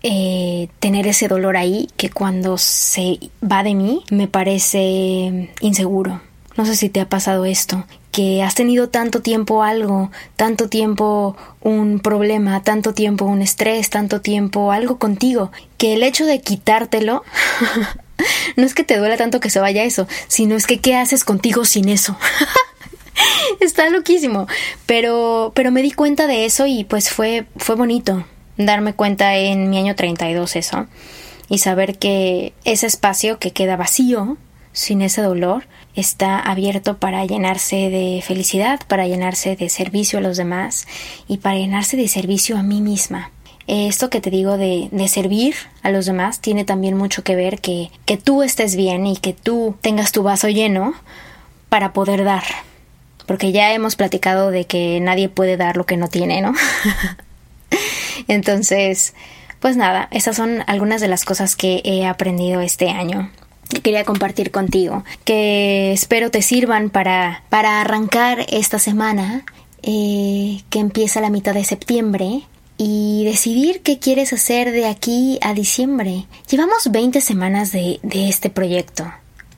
eh, 0.03 0.69
tener 0.79 1.07
ese 1.07 1.27
dolor 1.27 1.57
ahí 1.57 1.89
que 1.97 2.09
cuando 2.09 2.57
se 2.57 3.19
va 3.43 3.63
de 3.63 3.73
mí 3.73 4.03
me 4.11 4.27
parece 4.27 5.49
inseguro. 5.61 6.21
No 6.55 6.65
sé 6.65 6.75
si 6.75 6.89
te 6.89 7.01
ha 7.01 7.09
pasado 7.09 7.45
esto, 7.45 7.85
que 8.17 8.41
has 8.41 8.55
tenido 8.55 8.89
tanto 8.89 9.21
tiempo 9.21 9.61
algo, 9.61 10.09
tanto 10.37 10.69
tiempo 10.69 11.37
un 11.61 11.99
problema, 11.99 12.63
tanto 12.63 12.95
tiempo 12.95 13.25
un 13.25 13.43
estrés, 13.43 13.91
tanto 13.91 14.21
tiempo 14.21 14.71
algo 14.71 14.97
contigo, 14.97 15.51
que 15.77 15.93
el 15.93 16.01
hecho 16.01 16.25
de 16.25 16.41
quitártelo 16.41 17.23
no 18.55 18.65
es 18.65 18.73
que 18.73 18.83
te 18.83 18.97
duela 18.97 19.17
tanto 19.17 19.39
que 19.39 19.51
se 19.51 19.59
vaya 19.59 19.83
eso, 19.83 20.07
sino 20.27 20.55
es 20.55 20.65
que 20.65 20.79
qué 20.79 20.95
haces 20.95 21.23
contigo 21.23 21.63
sin 21.63 21.89
eso. 21.89 22.17
Está 23.59 23.87
loquísimo, 23.91 24.47
pero 24.87 25.51
pero 25.53 25.71
me 25.71 25.83
di 25.83 25.91
cuenta 25.91 26.25
de 26.25 26.45
eso 26.45 26.65
y 26.65 26.85
pues 26.85 27.11
fue 27.11 27.45
fue 27.57 27.75
bonito 27.75 28.25
darme 28.57 28.95
cuenta 28.95 29.35
en 29.35 29.69
mi 29.69 29.77
año 29.77 29.95
32 29.95 30.55
eso 30.55 30.87
y 31.49 31.59
saber 31.59 31.99
que 31.99 32.53
ese 32.65 32.87
espacio 32.87 33.37
que 33.37 33.51
queda 33.53 33.75
vacío 33.75 34.37
sin 34.71 35.03
ese 35.03 35.21
dolor, 35.21 35.67
está 35.97 36.39
abierto 36.39 36.97
para 36.97 37.25
llenarse 37.25 37.89
de 37.89 38.21
felicidad, 38.23 38.79
para 38.87 39.07
llenarse 39.07 39.55
de 39.55 39.67
servicio 39.67 40.19
a 40.19 40.21
los 40.21 40.37
demás 40.37 40.87
y 41.27 41.37
para 41.37 41.57
llenarse 41.57 41.97
de 41.97 42.07
servicio 42.07 42.55
a 42.55 42.63
mí 42.63 42.81
misma. 42.81 43.31
Esto 43.65 44.09
que 44.09 44.21
te 44.21 44.29
digo 44.29 44.57
de, 44.57 44.89
de 44.91 45.07
servir 45.07 45.55
a 45.81 45.89
los 45.89 46.05
demás 46.05 46.39
tiene 46.39 46.65
también 46.65 46.95
mucho 46.95 47.23
que 47.23 47.35
ver 47.35 47.59
que, 47.59 47.89
que 48.05 48.15
tú 48.15 48.43
estés 48.43 48.75
bien 48.75 49.07
y 49.07 49.17
que 49.17 49.33
tú 49.33 49.75
tengas 49.81 50.11
tu 50.11 50.21
vaso 50.21 50.47
lleno 50.49 50.93
para 51.67 51.93
poder 51.93 52.23
dar, 52.23 52.43
porque 53.25 53.51
ya 53.51 53.73
hemos 53.73 53.95
platicado 53.95 54.51
de 54.51 54.65
que 54.65 54.99
nadie 55.01 55.29
puede 55.29 55.57
dar 55.57 55.75
lo 55.77 55.85
que 55.85 55.97
no 55.97 56.07
tiene, 56.07 56.41
¿no? 56.41 56.53
Entonces, 58.27 59.15
pues 59.59 59.75
nada, 59.75 60.07
esas 60.11 60.35
son 60.35 60.63
algunas 60.67 61.01
de 61.01 61.07
las 61.07 61.25
cosas 61.25 61.55
que 61.55 61.81
he 61.83 62.05
aprendido 62.05 62.61
este 62.61 62.89
año 62.89 63.31
que 63.67 63.81
quería 63.81 64.03
compartir 64.03 64.51
contigo, 64.51 65.03
que 65.23 65.91
espero 65.91 66.31
te 66.31 66.41
sirvan 66.41 66.89
para, 66.89 67.43
para 67.49 67.81
arrancar 67.81 68.45
esta 68.49 68.79
semana 68.79 69.45
eh, 69.83 70.61
que 70.69 70.79
empieza 70.79 71.21
la 71.21 71.29
mitad 71.29 71.53
de 71.53 71.63
septiembre 71.63 72.43
y 72.77 73.23
decidir 73.25 73.81
qué 73.81 73.99
quieres 73.99 74.33
hacer 74.33 74.71
de 74.71 74.85
aquí 74.85 75.39
a 75.41 75.53
diciembre. 75.53 76.25
Llevamos 76.49 76.91
20 76.91 77.21
semanas 77.21 77.71
de, 77.71 77.99
de 78.03 78.29
este 78.29 78.49
proyecto. 78.49 79.05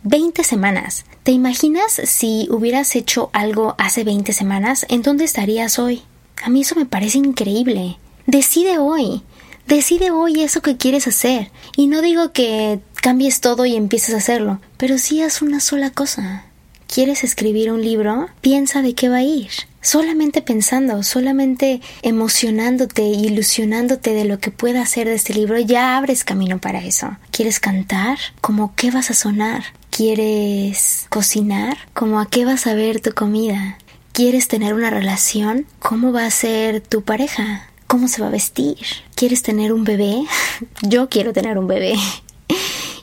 20 0.04 0.44
semanas. 0.44 1.06
¿Te 1.24 1.32
imaginas 1.32 2.02
si 2.06 2.48
hubieras 2.50 2.96
hecho 2.96 3.30
algo 3.34 3.76
hace 3.78 4.04
20 4.04 4.32
semanas? 4.32 4.86
¿En 4.90 5.02
dónde 5.02 5.26
estarías 5.26 5.78
hoy? 5.78 6.04
A 6.42 6.50
mí 6.50 6.62
eso 6.62 6.76
me 6.76 6.86
parece 6.86 7.18
increíble. 7.18 7.98
Decide 8.26 8.78
hoy. 8.78 9.24
Decide 9.70 10.10
hoy 10.10 10.42
eso 10.42 10.64
que 10.64 10.78
quieres 10.78 11.06
hacer. 11.06 11.52
Y 11.78 11.86
no 11.86 12.02
digo 12.02 12.32
que 12.32 12.80
cambies 13.04 13.40
todo 13.40 13.68
y 13.68 13.76
empieces 13.76 14.16
a 14.16 14.18
hacerlo, 14.18 14.60
pero 14.78 14.98
sí 14.98 15.22
haz 15.22 15.44
una 15.44 15.60
sola 15.60 15.92
cosa. 15.92 16.46
¿Quieres 16.92 17.24
escribir 17.24 17.72
un 17.72 17.84
libro? 17.84 18.30
Piensa 18.42 18.82
de 18.82 18.96
qué 18.96 19.10
va 19.10 19.18
a 19.18 19.24
ir. 19.24 19.52
Solamente 19.80 20.42
pensando, 20.42 21.04
solamente 21.04 21.82
emocionándote, 22.02 23.04
ilusionándote 23.04 24.14
de 24.14 24.26
lo 24.26 24.40
que 24.40 24.50
pueda 24.50 24.82
hacer 24.82 25.08
de 25.08 25.14
este 25.14 25.36
libro, 25.36 25.60
ya 25.60 25.98
abres 25.98 26.24
camino 26.24 26.58
para 26.58 26.84
eso. 26.84 27.18
¿Quieres 27.30 27.60
cantar? 27.60 28.18
¿Cómo 28.42 28.74
qué 28.76 28.90
vas 28.90 29.12
a 29.12 29.14
sonar? 29.14 29.66
¿Quieres 29.92 31.06
cocinar? 31.10 31.78
¿Cómo 31.94 32.20
a 32.20 32.28
qué 32.28 32.44
vas 32.44 32.66
a 32.66 32.74
ver 32.74 33.02
tu 33.02 33.12
comida? 33.12 33.78
¿Quieres 34.14 34.48
tener 34.48 34.74
una 34.74 34.90
relación? 34.90 35.68
¿Cómo 35.78 36.12
va 36.12 36.26
a 36.26 36.32
ser 36.32 36.82
tu 36.82 37.04
pareja? 37.04 37.69
¿Cómo 37.90 38.08
se 38.08 38.22
va 38.22 38.28
a 38.28 38.32
vestir? 38.32 38.78
¿Quieres 39.16 39.42
tener 39.42 39.74
un 39.74 39.84
bebé? 39.84 40.24
Yo 40.84 41.10
quiero 41.10 41.34
tener 41.34 41.58
un 41.58 41.68
bebé. 41.68 41.96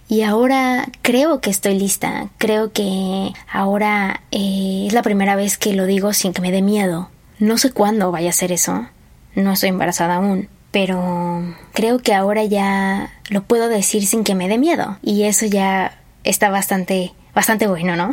Y 0.09 0.23
ahora 0.23 0.87
creo 1.03 1.41
que 1.41 1.51
estoy 1.51 1.77
lista. 1.77 2.29
Creo 2.39 2.71
que 2.73 3.33
ahora 3.53 4.21
eh, 4.31 4.85
es 4.87 4.93
la 4.93 5.03
primera 5.03 5.35
vez 5.35 5.59
que 5.59 5.73
lo 5.73 5.85
digo 5.85 6.13
sin 6.13 6.33
que 6.33 6.41
me 6.41 6.53
dé 6.53 6.63
miedo. 6.63 7.11
No 7.41 7.59
sé 7.59 7.73
cuándo 7.73 8.13
vaya 8.13 8.31
a 8.31 8.33
ser 8.33 8.53
eso. 8.53 8.87
No 9.35 9.55
estoy 9.55 9.71
embarazada 9.71 10.15
aún. 10.15 10.49
Pero 10.71 11.57
creo 11.73 11.99
que 11.99 12.15
ahora 12.15 12.45
ya 12.45 13.11
lo 13.31 13.43
puedo 13.43 13.67
decir 13.67 14.07
sin 14.07 14.23
que 14.23 14.37
me 14.37 14.49
dé 14.49 14.59
miedo. 14.59 14.97
Y 15.03 15.25
eso 15.25 15.45
ya 15.45 15.99
está 16.23 16.51
bastante, 16.51 17.13
bastante 17.35 17.67
bueno, 17.67 17.97
¿no? 17.97 18.13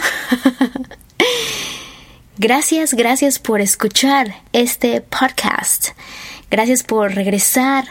gracias, 2.40 2.96
gracias 2.96 3.38
por 3.38 3.62
escuchar 3.62 4.34
este 4.52 5.02
podcast. 5.02 5.90
Gracias 6.54 6.84
por 6.84 7.16
regresar, 7.16 7.84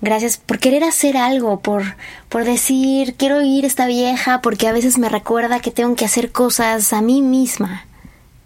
gracias 0.00 0.38
por 0.38 0.58
querer 0.58 0.82
hacer 0.82 1.16
algo, 1.16 1.60
por, 1.60 1.84
por 2.28 2.42
decir 2.42 3.14
quiero 3.14 3.42
ir 3.42 3.64
esta 3.64 3.86
vieja 3.86 4.40
porque 4.40 4.66
a 4.66 4.72
veces 4.72 4.98
me 4.98 5.08
recuerda 5.08 5.60
que 5.60 5.70
tengo 5.70 5.94
que 5.94 6.04
hacer 6.04 6.32
cosas 6.32 6.92
a 6.92 7.00
mí 7.00 7.22
misma. 7.22 7.86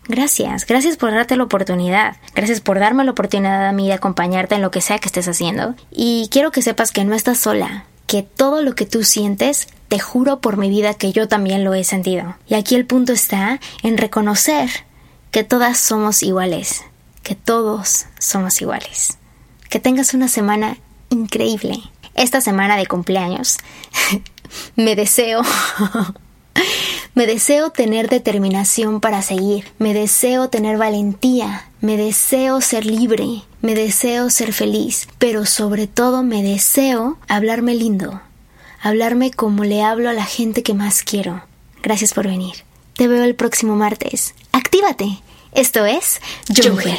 Gracias, 0.09 0.67
gracias 0.67 0.99
por 0.99 1.13
darte 1.13 1.37
la 1.37 1.45
oportunidad, 1.45 2.17
gracias 2.35 2.61
por 2.61 2.81
darme 2.81 3.03
la 3.05 3.13
oportunidad 3.13 3.67
a 3.67 3.73
mí 3.73 3.87
de 3.87 3.95
acompañarte 3.95 4.57
en 4.57 4.61
lo 4.61 4.71
que 4.71 4.83
sea 4.83 4.99
que 4.99 5.07
estés 5.07 5.27
haciendo. 5.27 5.75
Y 5.91 6.29
quiero 6.31 6.51
que 6.51 6.61
sepas 6.61 6.93
que 6.93 7.05
no 7.05 7.15
estás 7.15 7.39
sola, 7.39 7.87
que 8.07 8.23
todo 8.23 8.61
lo 8.61 8.75
que 8.75 8.85
tú 8.85 9.05
sientes, 9.05 9.69
te 9.89 9.99
juro 9.99 10.41
por 10.41 10.59
mi 10.59 10.69
vida 10.69 10.93
que 10.93 11.13
yo 11.13 11.29
también 11.29 11.65
lo 11.65 11.73
he 11.73 11.85
sentido. 11.85 12.37
Y 12.47 12.57
aquí 12.57 12.75
el 12.75 12.85
punto 12.85 13.15
está 13.15 13.59
en 13.83 13.97
reconocer 13.97 14.69
que 15.31 15.45
todas 15.45 15.79
somos 15.79 16.23
iguales, 16.23 16.85
que 17.23 17.37
todos 17.37 18.05
somos 18.19 18.61
iguales 18.61 19.17
que 19.73 19.81
tengas 19.81 20.13
una 20.13 20.29
semana 20.29 20.77
increíble. 21.09 21.79
Esta 22.15 22.43
semana 22.43 22.77
de 22.77 22.85
cumpleaños 22.85 23.57
me 24.77 24.95
deseo 24.95 25.41
me 27.15 27.27
deseo 27.27 27.71
tener 27.71 28.11
determinación 28.11 29.01
para 29.01 29.23
seguir, 29.23 29.73
me 29.79 29.95
deseo 29.95 30.51
tener 30.51 30.77
valentía, 30.77 31.71
me 31.81 31.97
deseo 31.97 32.61
ser 32.61 32.85
libre, 32.85 33.45
me 33.63 33.75
deseo 33.75 34.29
ser 34.29 34.53
feliz, 34.53 35.09
pero 35.17 35.47
sobre 35.47 35.87
todo 35.87 36.23
me 36.23 36.43
deseo 36.43 37.17
hablarme 37.27 37.75
lindo, 37.75 38.21
hablarme 38.83 39.31
como 39.31 39.65
le 39.65 39.83
hablo 39.83 40.11
a 40.11 40.13
la 40.13 40.27
gente 40.27 40.63
que 40.63 40.75
más 40.75 41.03
quiero. 41.03 41.45
Gracias 41.83 42.13
por 42.13 42.27
venir. 42.27 42.57
Te 42.93 43.09
veo 43.09 43.25
el 43.25 43.37
próximo 43.37 43.75
martes. 43.75 44.35
Actívate. 44.53 45.23
Esto 45.55 45.87
es 45.87 46.21
Jungle. 46.55 46.99